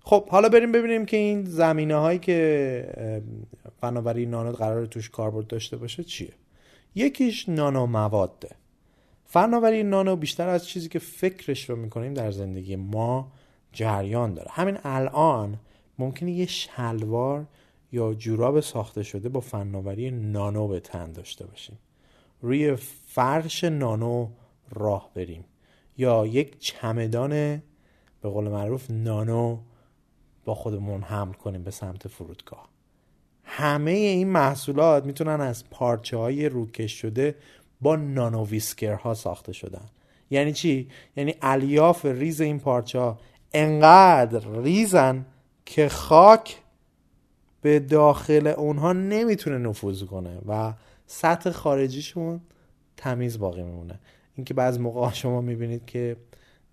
خب 0.00 0.28
حالا 0.28 0.48
بریم 0.48 0.72
ببینیم 0.72 1.06
که 1.06 1.16
این 1.16 1.44
زمینه 1.44 1.96
هایی 1.96 2.18
که 2.18 3.20
فناوری 3.80 4.26
نانو 4.26 4.52
قرار 4.52 4.86
توش 4.86 5.10
کاربرد 5.10 5.46
داشته 5.46 5.76
باشه 5.76 6.04
چیه. 6.04 6.32
یکیش 6.94 7.48
نانو 7.48 7.86
مواده 7.86 8.50
فناوری 9.24 9.82
نانو 9.82 10.16
بیشتر 10.16 10.48
از 10.48 10.66
چیزی 10.66 10.88
که 10.88 10.98
فکرش 10.98 11.70
رو 11.70 11.76
می‌کنیم 11.76 12.14
در 12.14 12.30
زندگی 12.30 12.76
ما 12.76 13.32
جریان 13.72 14.34
داره. 14.34 14.48
همین 14.50 14.78
الان 14.84 15.58
ممکنه 15.98 16.32
یه 16.32 16.46
شلوار 16.46 17.46
یا 17.92 18.14
جوراب 18.14 18.60
ساخته 18.60 19.02
شده 19.02 19.28
با 19.28 19.40
فناوری 19.40 20.10
نانو 20.10 20.68
به 20.68 20.80
تن 20.80 21.12
داشته 21.12 21.46
باشیم. 21.46 21.78
روی 22.42 22.76
فرش 23.06 23.64
نانو 23.64 24.28
راه 24.70 25.10
بریم. 25.14 25.44
یا 25.98 26.26
یک 26.26 26.58
چمدان 26.58 27.62
به 28.22 28.28
قول 28.28 28.48
معروف 28.48 28.90
نانو 28.90 29.58
با 30.44 30.54
خودمون 30.54 31.02
حمل 31.02 31.32
کنیم 31.32 31.62
به 31.62 31.70
سمت 31.70 32.08
فرودگاه. 32.08 32.68
همه 33.44 33.90
این 33.90 34.28
محصولات 34.28 35.04
می‌تونن 35.04 35.40
از 35.40 35.70
پارچه 35.70 36.16
های 36.16 36.48
روکش 36.48 36.92
شده 36.92 37.34
با 37.80 37.96
نانو 37.96 38.46
ها 39.02 39.14
ساخته 39.14 39.52
شدن. 39.52 39.84
یعنی 40.30 40.52
چی؟ 40.52 40.88
یعنی 41.16 41.34
الیاف 41.42 42.04
ریز 42.04 42.40
این 42.40 42.58
پارچه 42.58 42.98
ها 42.98 43.18
انقدر 43.52 44.60
ریزن 44.62 45.26
که 45.66 45.88
خاک 45.88 46.56
به 47.60 47.78
داخل 47.78 48.46
اونها 48.46 48.92
نمی‌تونه 48.92 49.58
نفوذ 49.58 50.04
کنه 50.04 50.38
و 50.48 50.72
سطح 51.06 51.50
خارجیشون 51.50 52.40
تمیز 52.96 53.38
باقی 53.38 53.62
میمونه. 53.62 54.00
اینکه 54.40 54.54
بعض 54.54 54.78
موقع 54.78 55.12
شما 55.22 55.40
می‌بینید 55.40 55.86
که 55.86 56.16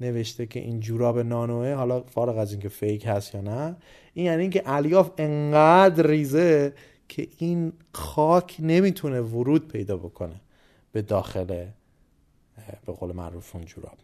نوشته 0.01 0.45
که 0.45 0.59
این 0.59 0.79
جوراب 0.79 1.19
نانوه 1.19 1.73
حالا 1.73 2.01
فارغ 2.01 2.37
از 2.37 2.51
اینکه 2.51 2.69
فیک 2.69 3.05
هست 3.07 3.35
یا 3.35 3.41
نه 3.41 3.75
این 4.13 4.25
یعنی 4.25 4.41
اینکه 4.41 4.63
الیاف 4.65 5.11
انقدر 5.17 6.07
ریزه 6.07 6.73
که 7.07 7.27
این 7.37 7.73
خاک 7.93 8.55
نمی‌تونه 8.59 9.21
ورود 9.21 9.67
پیدا 9.67 9.97
بکنه 9.97 10.41
به 10.91 11.01
داخل 11.01 11.65
به 12.85 12.93
قول 12.93 13.15
معروف 13.15 13.55
اون 13.55 13.65
جوراب. 13.65 13.97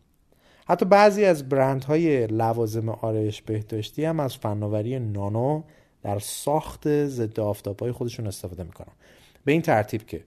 حتی 0.67 0.85
بعضی 0.85 1.25
از 1.25 1.49
برندهای 1.49 2.27
لوازم 2.27 2.89
آرایش 2.89 3.41
بهداشتی 3.41 4.05
هم 4.05 4.19
از 4.19 4.37
فناوری 4.37 4.99
نانو 4.99 5.63
در 6.03 6.19
ساخت 6.19 7.05
ضد 7.05 7.39
آفتابهای 7.39 7.91
خودشون 7.91 8.27
استفاده 8.27 8.63
می‌کنن. 8.63 8.93
به 9.45 9.51
این 9.51 9.61
ترتیب 9.61 10.05
که 10.05 10.23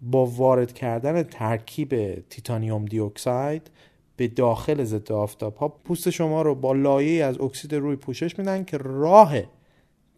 با 0.00 0.26
وارد 0.26 0.72
کردن 0.72 1.22
ترکیب 1.22 2.20
تیتانیوم 2.28 2.84
دیوکساید 2.84 3.70
به 4.16 4.28
داخل 4.28 4.84
ضد 4.84 5.12
آفتاب 5.12 5.56
ها 5.56 5.68
پوست 5.68 6.10
شما 6.10 6.42
رو 6.42 6.54
با 6.54 6.72
لایه 6.72 7.24
از 7.24 7.40
اکسید 7.40 7.74
روی 7.74 7.96
پوشش 7.96 8.38
میدن 8.38 8.64
که 8.64 8.76
راه 8.76 9.34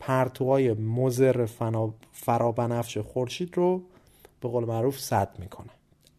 پرتوهای 0.01 0.73
مزر 0.73 1.47
فرابنفش 2.13 2.99
خورشید 2.99 3.57
رو 3.57 3.83
به 4.41 4.49
قول 4.49 4.65
معروف 4.65 4.99
سد 4.99 5.37
می‌کنه. 5.39 5.71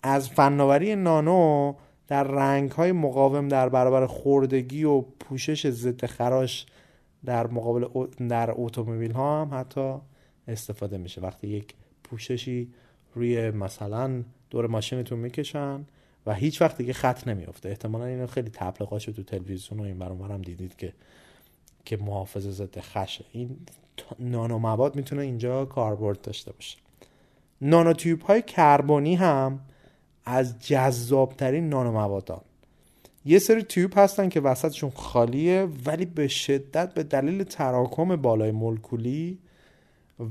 از 0.04 0.30
فناوری 0.30 0.96
نانو 0.96 1.74
در 2.08 2.24
رنگ 2.24 2.72
های 2.72 2.92
مقاوم 2.92 3.48
در 3.48 3.70
برابر 3.70 4.06
خوردگی 4.06 4.84
و 4.84 5.02
پوشش 5.02 5.70
ضد 5.70 6.06
خراش 6.06 6.66
در 7.26 7.48
مقابل 7.48 8.08
در 8.28 8.54
اتومبیل 8.56 9.12
ها 9.12 9.42
هم 9.42 9.60
حتی 9.60 9.94
استفاده 10.48 10.98
میشه. 10.98 11.22
وقتی 11.22 11.48
یک 11.48 11.74
پوششی 12.04 12.74
روی 13.16 13.52
مثلا 13.52 14.24
دور 14.50 14.68
ماشینتون 14.68 15.20
می‌کشن 15.20 15.86
و 16.26 16.34
هیچ 16.34 16.62
وقت 16.62 16.78
دیگه 16.78 16.94
خط 16.94 17.28
نمیافته. 17.28 17.70
احتمالا 17.70 18.06
اینو 18.06 18.28
خیلی 18.28 18.50
تبلیغاشو 18.50 19.12
تو 19.12 19.24
تلویزیون 19.24 19.80
و 19.80 19.84
این 19.84 20.00
برام 20.00 20.42
دیدید 20.42 20.76
که 20.76 20.94
که 21.86 21.98
محافظ 21.98 22.48
ضد 22.48 22.80
خشه. 22.80 23.26
این 23.32 23.58
نانو 24.20 24.58
مواد 24.58 24.96
می‌تونه 24.96 25.22
اینجا 25.22 25.66
کاربرد 25.66 26.22
داشته 26.22 26.52
باشه. 26.52 26.78
نانو 27.62 27.94
تیوب 27.94 28.22
های 28.22 28.42
کربنی 28.42 29.16
هم 29.16 29.60
از 30.26 30.68
جذابترین 30.68 31.70
نانو 31.70 31.92
موادان. 31.92 32.42
یه 33.26 33.40
سری 33.40 33.64
تیوب 33.64 33.94
هستن 33.96 34.30
که 34.30 34.42
وسطشون 34.42 34.90
خالیه 34.90 35.68
ولی 35.86 36.06
به 36.06 36.28
شدت 36.28 36.94
به 36.94 37.04
دلیل 37.04 37.44
تراکم 37.44 38.16
بالای 38.16 38.52
مولکولی 38.52 39.40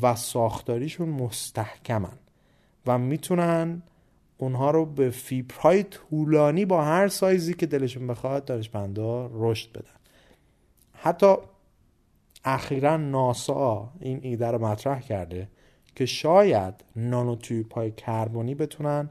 و 0.02 0.16
ساختاریشون 0.16 1.08
مستحکمن. 1.08 2.18
و 2.86 2.98
می‌تونن 2.98 3.82
اونها 4.38 4.70
رو 4.70 4.86
به 4.86 5.10
فیبرهای 5.10 5.82
طولانی 5.82 6.64
با 6.64 6.84
هر 6.84 7.08
سایزی 7.08 7.54
که 7.54 7.66
دلشون 7.66 8.06
بخواد 8.06 8.44
دانشمندا 8.44 9.30
رشد 9.32 9.72
بدن. 9.72 9.98
حتی 10.92 11.34
اخیرا 12.44 12.96
ناسا 12.96 13.92
این 14.00 14.20
ایده 14.22 14.46
رو 14.46 14.66
مطرح 14.66 15.00
کرده 15.00 15.48
که 15.94 16.06
شاید 16.06 16.74
نانوتیوب 16.96 17.72
های 17.72 17.90
کربنی 17.90 18.54
بتونن 18.54 19.10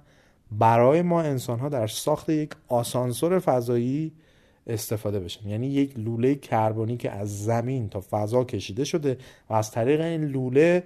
برای 0.52 1.02
ما 1.02 1.22
انسان 1.22 1.60
ها 1.60 1.70
در 1.70 1.88
ساخت 1.88 2.30
یک 2.30 2.52
آسانسور 2.68 3.40
فضایی 3.40 4.12
استفاده 4.68 5.20
بشن. 5.20 5.50
یعنی 5.50 5.68
یک 5.68 5.98
لوله 5.98 6.36
کربنی 6.36 6.98
که 6.98 7.12
از 7.12 7.44
زمین 7.44 7.90
تا 7.90 8.04
فضا 8.10 8.44
کشیده 8.44 8.84
شده 8.84 9.18
و 9.50 9.54
از 9.54 9.72
طریق 9.72 10.02
این 10.02 10.24
لوله 10.24 10.84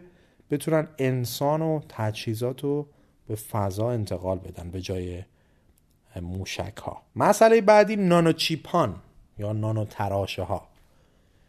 بتونن 0.52 0.88
انسان 0.98 1.62
و 1.62 1.80
تجهیزات 1.90 2.64
رو 2.64 2.88
به 3.28 3.36
فضا 3.36 3.92
انتقال 3.92 4.40
بدن 4.40 4.72
به 4.72 4.82
جای 4.82 5.24
موشک 6.22 6.78
ها 6.78 7.02
مسئله 7.16 7.62
بعدی 7.62 7.96
نانوچیپان 7.96 8.96
یا 9.38 9.54
نانو 9.54 9.86
تراشه 9.86 10.44
ها 10.44 10.68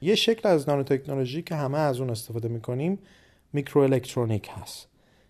یه 0.00 0.14
شکل 0.14 0.48
از 0.48 0.68
نانو 0.68 0.82
تکنولوژی 0.82 1.42
که 1.42 1.54
همه 1.54 1.78
از 1.78 2.00
اون 2.00 2.10
استفاده 2.10 2.48
می‌کنیم 2.48 2.98
میکرو 3.52 3.80
الکترونیک 3.80 4.50
هست. 4.52 4.88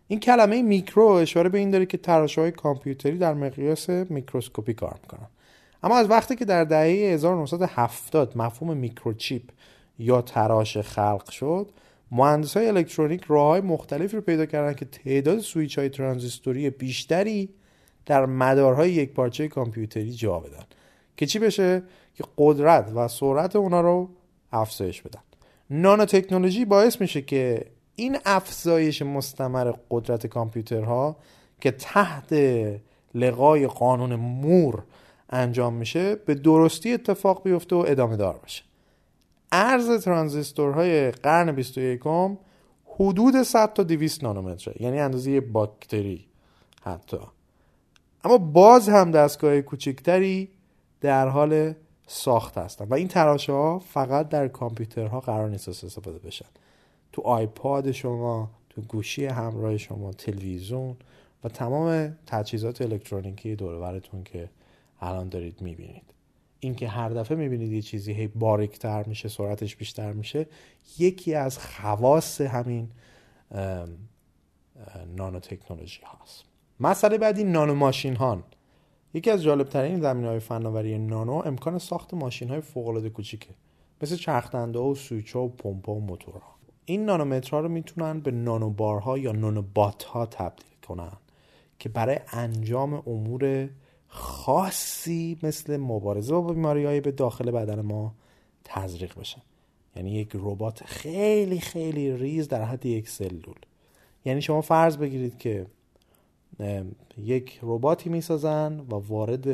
این 0.08 0.20
کلمه 0.20 0.62
میکرو 0.62 1.04
اشاره 1.04 1.48
به 1.48 1.58
این 1.58 1.70
داره 1.70 1.87
که 1.87 1.98
تراشه 1.98 2.40
های 2.40 2.50
کامپیوتری 2.50 3.18
در 3.18 3.35
مقیاس 3.35 3.90
میکروسکوپی 3.90 4.74
کار 4.74 4.98
می‌کنن. 5.02 5.26
اما 5.82 5.96
از 5.96 6.11
وقتی 6.11 6.37
که 6.37 6.44
در 6.44 6.64
دهه 6.64 7.14
1970 7.14 8.37
مفهوم 8.37 8.76
میکروچیپ 8.76 9.42
یا 9.98 10.22
تراشه 10.22 10.82
خلق 10.82 11.30
شد 11.30 11.68
مهندس 12.12 12.57
های 12.57 12.68
الکترونیک 12.68 13.25
راه 13.29 13.46
های 13.46 13.61
مختلفی 13.61 14.16
رو 14.16 14.22
پیدا 14.22 14.46
کردن 14.46 14.75
که 14.75 14.85
تعداد 14.85 15.38
سویچ 15.38 15.79
های 15.79 15.88
ترانزیستوری 15.88 16.70
بیشتری 16.70 17.48
در 18.07 18.27
مدارهای 18.27 18.92
یک 18.92 19.12
پارچه 19.12 19.48
کامپیوتری 19.48 20.12
جا 20.12 20.40
بدن. 20.40 20.64
که 21.16 21.27
چی 21.27 21.38
بشه؟ 21.38 21.83
که 22.14 22.25
قدرت 22.38 22.92
و 22.94 23.09
سرعت 23.09 23.57
اونا 23.57 23.81
رو 23.81 24.11
افزایش 24.53 25.03
بدن. 25.03 25.20
نانو 25.70 26.05
تکنولوژی 26.05 26.64
باعث 26.64 27.01
میشه 27.01 27.22
که 27.22 27.66
این 27.96 28.18
افزایش 28.25 29.03
مستمر 29.03 29.72
قدرت 29.90 30.27
کامپیوترها 30.27 31.16
که 31.61 31.70
تحت 31.70 32.35
لقای 33.14 33.66
قانون 33.66 34.14
مور 34.14 34.83
انجام 35.31 35.75
میشه 35.75 36.14
به 36.14 36.35
درستی 36.35 36.92
اتفاق 36.92 37.42
بیفته 37.42 37.77
و 37.77 37.85
ادامه 37.88 38.16
دار 38.16 38.38
باشه 38.38 38.62
ارز 39.52 40.04
ترانزیستورهای 40.04 41.10
قرن 41.10 41.52
21 41.52 42.00
حدود 42.86 43.42
100 43.42 43.72
تا 43.72 43.82
200 43.82 44.24
نانومتره. 44.24 44.74
یعنی 44.80 45.00
اندازه 45.00 45.30
یه 45.30 45.40
باکتری 45.40 46.26
حتی. 46.82 47.18
اما 48.24 48.38
باز 48.38 48.88
هم 48.88 49.10
دستگاه 49.10 49.60
کوچکتری 49.60 50.48
در 51.00 51.29
حال 51.29 51.74
ساخت 52.06 52.58
هستن. 52.58 52.85
و 52.85 52.94
این 52.94 53.08
تراشه 53.08 53.52
ها 53.52 53.79
فقط 53.79 54.29
در 54.29 54.48
کامپیوترها 54.48 55.20
قرار 55.20 55.48
نیست 55.48 55.68
استفاده 55.68 56.18
بشن. 56.18 56.46
تو 57.12 57.22
آیپاد 57.22 57.92
شما 57.92 58.50
تو 58.70 58.81
گوشی 58.81 59.27
همراه 59.27 59.77
شما 59.77 60.12
تلویزیون 60.12 60.96
و 61.44 61.48
تمام 61.48 62.16
تجهیزات 62.27 62.83
الکترونیکی 62.83 63.56
دورورتون 63.56 64.24
که 64.24 64.48
الان 65.00 65.29
دارید 65.29 65.62
می‌بینید. 65.62 66.12
اینکه 66.65 66.88
هر 66.88 67.08
دفعه 67.08 67.37
می‌بینید 67.37 67.73
یه 67.73 67.83
چیزی 67.83 68.13
هی 68.13 68.27
باریکتر 68.27 69.04
میشه 69.04 69.29
سرعتش 69.29 69.77
بیشتر 69.77 70.13
میشه 70.13 70.46
یکی 70.98 71.35
از 71.35 71.58
خواص 71.58 72.40
همین 72.40 72.88
نانو 75.17 75.40
تکنولوژی 75.40 76.02
هاست. 76.02 76.44
مسئله 76.81 77.19
بعدی 77.19 77.44
نانو 77.44 77.75
ماشین 77.75 78.17
هان 78.17 78.44
یکی 79.15 79.31
از 79.31 79.42
جالبترین 79.42 80.00
زمین 80.00 80.25
های 80.25 80.38
فناوری 80.38 80.98
نانو 80.98 81.33
امکان 81.33 81.79
ساخت 81.79 82.15
ماشین 82.15 82.48
های 82.48 82.60
فوق 82.60 82.88
العاده 82.88 83.10
کوچیکه 83.10 83.50
مثل 84.02 84.17
چرخدنده 84.17 84.79
و 84.79 84.94
سویچ 84.94 85.37
و 85.37 85.48
پمپ 85.48 85.88
و 85.88 86.00
موتورها. 86.00 86.54
این 86.85 87.04
نانومترها 87.04 87.60
رو 87.60 87.69
می‌تونن 87.69 88.21
به 88.21 88.31
نانو 88.31 88.71
بارها 88.71 89.19
یا 89.19 89.33
نانو 89.33 89.63
بات 89.75 90.02
ها 90.02 90.27
تبدیل 90.27 90.77
کنن 90.88 91.13
که 91.79 91.88
برای 91.88 92.19
انجام 92.33 92.94
امور 92.94 93.69
خاصی 94.15 95.38
مثل 95.42 95.77
مبارزه 95.77 96.33
با 96.33 96.52
بیماری 96.52 96.85
های 96.85 97.00
به 97.00 97.10
داخل 97.10 97.50
بدن 97.50 97.81
ما 97.81 98.15
تزریق 98.65 99.19
بشن 99.19 99.42
یعنی 99.96 100.10
یک 100.10 100.31
ربات 100.35 100.85
خیلی 100.85 101.60
خیلی 101.60 102.17
ریز 102.17 102.48
در 102.48 102.65
حد 102.65 102.87
یک 102.87 103.08
سلول. 103.08 103.58
یعنی 104.25 104.42
شما 104.42 104.60
فرض 104.60 104.96
بگیرید 104.96 105.38
که 105.38 105.67
یک 107.19 107.58
رباتی 107.63 108.10
می‌سازن 108.10 108.81
و 108.81 108.94
وارد 108.94 109.48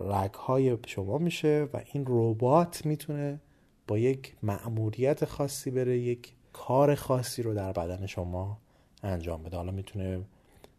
رگ 0.00 0.34
های 0.34 0.78
شما 0.86 1.18
میشه 1.18 1.68
و 1.72 1.80
این 1.92 2.04
ربات 2.08 2.86
می‌تونه 2.86 3.40
با 3.86 3.98
یک 3.98 4.36
مأموریت 4.42 5.24
خاصی 5.24 5.70
بره 5.70 5.98
یک 5.98 6.32
کار 6.52 6.94
خاصی 6.94 7.42
رو 7.42 7.54
در 7.54 7.72
بدن 7.72 8.06
شما 8.06 8.58
انجام 9.02 9.42
بده. 9.42 9.56
حالا 9.56 9.72
می‌تونه 9.72 10.20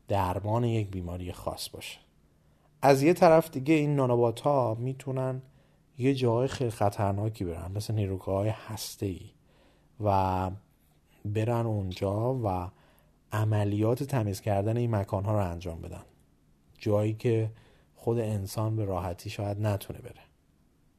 درمان 0.08 0.64
یک 0.64 0.88
بیماری 0.88 1.32
خاص 1.32 1.70
باشه. 1.70 2.00
از 2.82 3.04
یه 3.04 3.14
طرف 3.14 3.52
دیگه 3.52 3.74
این 3.74 3.96
نانوبات 3.96 4.40
ها 4.40 4.78
می‌تونن 4.80 5.42
یه 5.98 6.16
جای 6.16 6.48
خیلی 6.48 6.70
خطرناکی 6.70 7.44
برن 7.44 7.72
مثل 7.76 7.94
نیروگاه 7.94 8.36
های 8.36 8.54
ای 9.02 9.20
و 10.04 10.52
برن 11.26 11.66
اونجا 11.66 12.34
و 12.34 12.70
عملیات 13.32 14.04
تمیز 14.04 14.42
کردن 14.42 14.78
این 14.78 14.96
مکان 14.96 15.26
ها 15.26 15.32
رو 15.32 15.52
انجام 15.52 15.82
بدن. 15.82 16.04
جایی 16.78 17.14
که 17.14 17.52
خود 17.96 18.20
انسان 18.20 18.76
به 18.76 18.86
راحتی 18.86 19.30
شاید 19.30 19.62
نتونه 19.62 20.00
بره. 20.00 20.22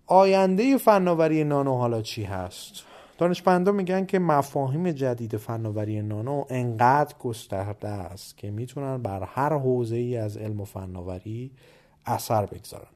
آینده 0.06 0.78
فناوری 0.78 1.44
نانو 1.44 1.76
حالا 1.76 2.02
چی 2.02 2.24
هست؟ 2.24 2.84
دانشمندان 3.20 3.74
میگن 3.74 4.06
که 4.06 4.18
مفاهیم 4.18 4.90
جدید 4.90 5.36
فناوری 5.36 6.02
نانو 6.02 6.44
انقدر 6.48 7.14
گسترده 7.18 7.88
است 7.88 8.36
که 8.36 8.50
می‌تونن 8.50 9.02
بر 9.02 9.22
هر 9.22 9.58
حوزه 9.58 9.96
ای 9.96 10.16
از 10.16 10.36
علم 10.36 10.60
و 10.60 10.64
فناوری 10.64 11.50
اثر 12.06 12.46
بگذارن. 12.46 12.86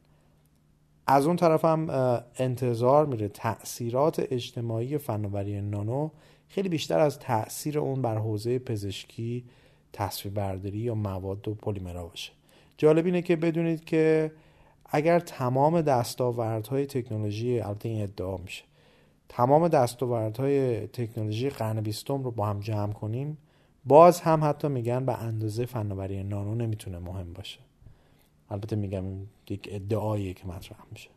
از 1.06 1.26
اون 1.26 1.36
طرف 1.36 1.64
هم 1.64 1.90
انتظار 2.38 3.06
میره 3.06 3.28
تاثیرات 3.28 4.26
اجتماعی 4.30 4.98
فناوری 4.98 5.60
نانو 5.60 6.10
خیلی 6.48 6.68
بیشتر 6.68 7.00
از 7.00 7.18
تاثیر 7.18 7.78
اون 7.78 8.02
بر 8.02 8.18
حوزه 8.18 8.58
پزشکی 8.58 9.44
تصویر 9.92 10.34
برداری 10.34 10.78
یا 10.78 10.94
مواد 10.94 11.48
و 11.48 11.54
پلیمرها 11.54 12.06
باشه. 12.06 12.32
جالب 12.76 13.06
اینه 13.06 13.22
که 13.22 13.36
بدونید 13.36 13.84
که 13.84 14.32
اگر 14.90 15.18
تمام 15.18 15.80
دستاوردهای 15.80 16.86
تکنولوژی 16.86 17.60
البته 17.60 17.88
این 17.88 18.02
ادعا 18.02 18.36
میشه 18.36 18.64
تمام 19.28 19.68
دستاوردهای 19.68 20.86
تکنولوژی 20.86 21.50
قرن 21.50 21.80
بیستم 21.80 22.22
رو 22.22 22.30
با 22.30 22.46
هم 22.46 22.60
جمع 22.60 22.92
کنیم 22.92 23.38
باز 23.86 24.20
هم 24.20 24.44
حتی 24.44 24.68
میگن 24.68 25.06
به 25.06 25.22
اندازه 25.22 25.66
فناوری 25.66 26.22
نانو 26.22 26.54
نمی‌تونه 26.54 26.98
مهم 26.98 27.32
باشه. 27.32 27.58
البته 28.50 28.76
میگم 28.76 29.04
یک 29.50 29.68
ادعایی 29.72 30.34
که 30.34 30.46
مطرح 30.46 30.78
میشه. 30.92 31.10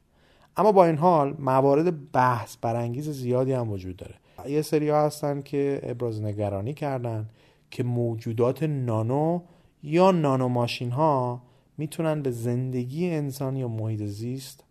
اما 0.58 0.72
با 0.72 0.86
این 0.86 0.98
حال 0.98 1.36
موارد 1.40 2.12
بحث 2.12 2.58
برانگیز 2.62 3.10
زیادی 3.10 3.54
هم 3.54 3.72
وجود 3.72 3.96
داره. 3.96 4.16
یه 4.48 4.62
سری 4.62 4.90
ها 4.90 5.06
هستن 5.06 5.42
که 5.42 5.80
ابراز 5.84 6.22
نگرانی 6.22 6.74
کردن 6.74 7.30
که 7.72 7.84
موجودات 7.84 8.64
نانو 8.64 9.42
یا 9.84 10.12
نانو 10.12 10.48
ماشین 10.48 10.92
ها 10.92 11.42
می‌تونن 11.78 12.22
به 12.22 12.32
زندگی 12.32 13.10
انسان 13.10 13.56
یا 13.56 13.68
محیط 13.68 14.04
زیست 14.04 14.64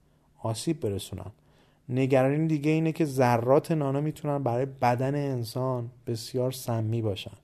آسیب 0.42 0.80
برسونن. 0.80 1.30
نگرانی 1.88 2.46
دیگه 2.46 2.70
اینه 2.70 2.92
که 2.92 3.04
ذرات 3.04 3.72
نانو 3.72 4.00
می‌تونن 4.00 4.42
برای 4.42 4.66
بدن 4.66 5.14
انسان 5.14 5.90
بسیار 6.06 6.52
سمی 6.52 7.02
باشن. 7.02 7.36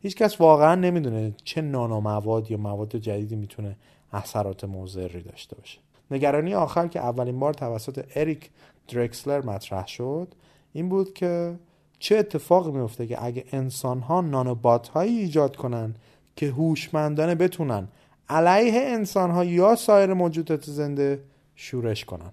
هیچکس 0.00 0.40
واقعا 0.40 0.74
نمی‌دونه 0.74 1.34
چه 1.44 1.60
نانو 1.60 2.00
مواد 2.00 2.50
یا 2.50 2.56
مواد 2.56 2.96
جدیدی 2.96 3.36
می‌تونه 3.36 3.76
اثرات 4.12 4.64
مضری 4.64 5.22
داشته 5.22 5.56
باشه. 5.56 5.78
نگرانی 6.10 6.54
آخر 6.54 6.88
که 6.88 7.00
اولین 7.00 7.40
بار 7.40 7.54
توسط 7.54 8.04
اریک 8.14 8.50
درکسلر 8.88 9.42
مطرح 9.42 9.86
شد 9.86 10.34
این 10.72 10.88
بود 10.88 11.14
که 11.14 11.58
چه 11.98 12.16
اتفاقی 12.16 12.70
میفته 12.70 13.06
که 13.06 13.24
اگه 13.24 13.44
انسان 13.52 14.00
ها 14.00 14.20
نانوبات 14.20 14.88
هایی 14.88 15.18
ایجاد 15.18 15.56
کنن 15.56 15.94
که 16.36 16.46
هوشمندانه 16.46 17.34
بتونن 17.34 17.88
علیه 18.28 18.80
انسان 18.80 19.30
ها 19.30 19.44
یا 19.44 19.74
سایر 19.74 20.14
موجودات 20.14 20.64
زنده 20.64 21.22
شورش 21.54 22.04
کنن. 22.04 22.32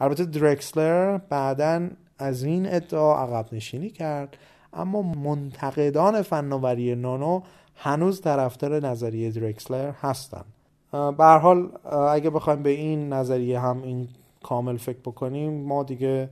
البته 0.00 0.24
درکسلر 0.24 1.18
بعدا 1.18 1.88
از 2.18 2.42
این 2.42 2.74
ادعا 2.74 3.22
عقب 3.22 3.54
نشینی 3.54 3.90
کرد 3.90 4.36
اما 4.72 5.02
منتقدان 5.02 6.22
فناوری 6.22 6.94
نانو 6.94 7.40
هنوز 7.76 8.20
طرفدار 8.20 8.86
نظریه 8.86 9.30
درکسلر 9.30 9.90
هستند. 9.90 10.44
به 10.92 11.24
حال 11.24 11.68
اگه 12.10 12.30
بخوایم 12.30 12.62
به 12.62 12.70
این 12.70 13.12
نظریه 13.12 13.60
هم 13.60 13.82
این 13.82 14.08
کامل 14.42 14.76
فکر 14.76 14.98
بکنیم 14.98 15.66
ما 15.66 15.82
دیگه 15.82 16.30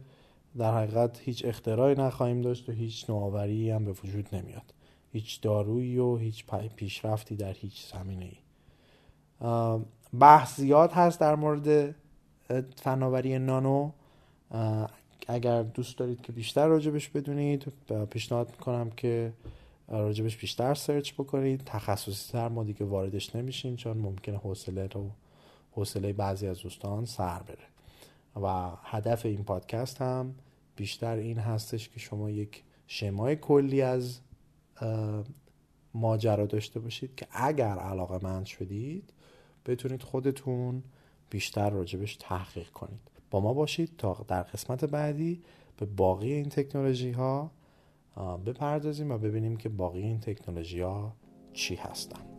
در 0.58 0.74
حقیقت 0.74 1.20
هیچ 1.20 1.44
اختراعی 1.44 1.94
نخواهیم 1.94 2.40
داشت 2.40 2.68
و 2.68 2.72
هیچ 2.72 3.10
نوآوری 3.10 3.70
هم 3.70 3.84
به 3.84 3.90
وجود 3.90 4.28
نمیاد. 4.32 4.74
هیچ 5.12 5.40
دارویی 5.40 5.98
و 5.98 6.16
هیچ 6.16 6.44
پیشرفتی 6.76 7.36
در 7.36 7.52
هیچ 7.52 7.92
زمینه 7.92 8.24
ای 8.24 8.36
بحث 10.20 10.56
زیاد 10.56 10.92
هست 10.92 11.20
در 11.20 11.34
مورد 11.34 11.94
فناوری 12.76 13.38
نانو 13.38 13.90
اگر 15.28 15.62
دوست 15.62 15.98
دارید 15.98 16.20
که 16.20 16.32
بیشتر 16.32 16.66
راجبش 16.66 17.08
بدونید 17.08 17.72
پیشنهاد 18.10 18.50
می‌کنم 18.50 18.90
که 18.90 19.32
راجبش 19.88 20.36
بیشتر 20.36 20.74
سرچ 20.74 21.12
بکنید. 21.12 21.62
تخصصی 21.66 22.32
تر 22.32 22.48
ما 22.48 22.64
دیگه 22.64 22.86
واردش 22.86 23.36
نمیشیم 23.36 23.76
چون 23.76 23.96
ممکنه 23.96 24.36
حوصله 24.36 24.86
رو 24.86 25.10
حوصله 25.72 26.12
بعضی 26.12 26.46
از 26.46 26.58
دوستان 26.58 27.04
سر 27.04 27.42
بره. 27.42 27.66
و 28.42 28.70
هدف 28.82 29.26
این 29.26 29.44
پادکست 29.44 30.02
هم 30.02 30.34
بیشتر 30.76 31.16
این 31.16 31.38
هستش 31.38 31.88
که 31.88 32.00
شما 32.00 32.30
یک 32.30 32.62
شمای 32.86 33.36
کلی 33.36 33.82
از 33.82 34.18
ماجرا 35.94 36.46
داشته 36.46 36.80
باشید 36.80 37.14
که 37.14 37.26
اگر 37.32 37.78
علاقه 37.78 38.24
مند 38.24 38.46
شدید 38.46 39.12
بتونید 39.66 40.02
خودتون 40.02 40.82
بیشتر 41.32 41.70
راجبش 41.70 42.16
تحقیق 42.16 42.70
کنید. 42.70 43.00
با 43.30 43.40
ما 43.40 43.54
باشید 43.54 43.96
تا 43.98 44.24
در 44.28 44.42
قسمت 44.42 44.84
بعدی 44.84 45.42
به 45.76 45.86
باقی 45.86 46.32
این 46.32 46.48
تکنولوژی 46.48 47.10
ها 47.10 47.50
بپردازیم 48.46 49.10
و 49.10 49.18
ببینیم 49.18 49.56
که 49.56 49.68
باقی 49.68 50.02
این 50.02 50.20
تکنولوژی 50.20 50.80
ها 50.80 51.12
چی 51.52 51.74
هستن. 51.74 52.31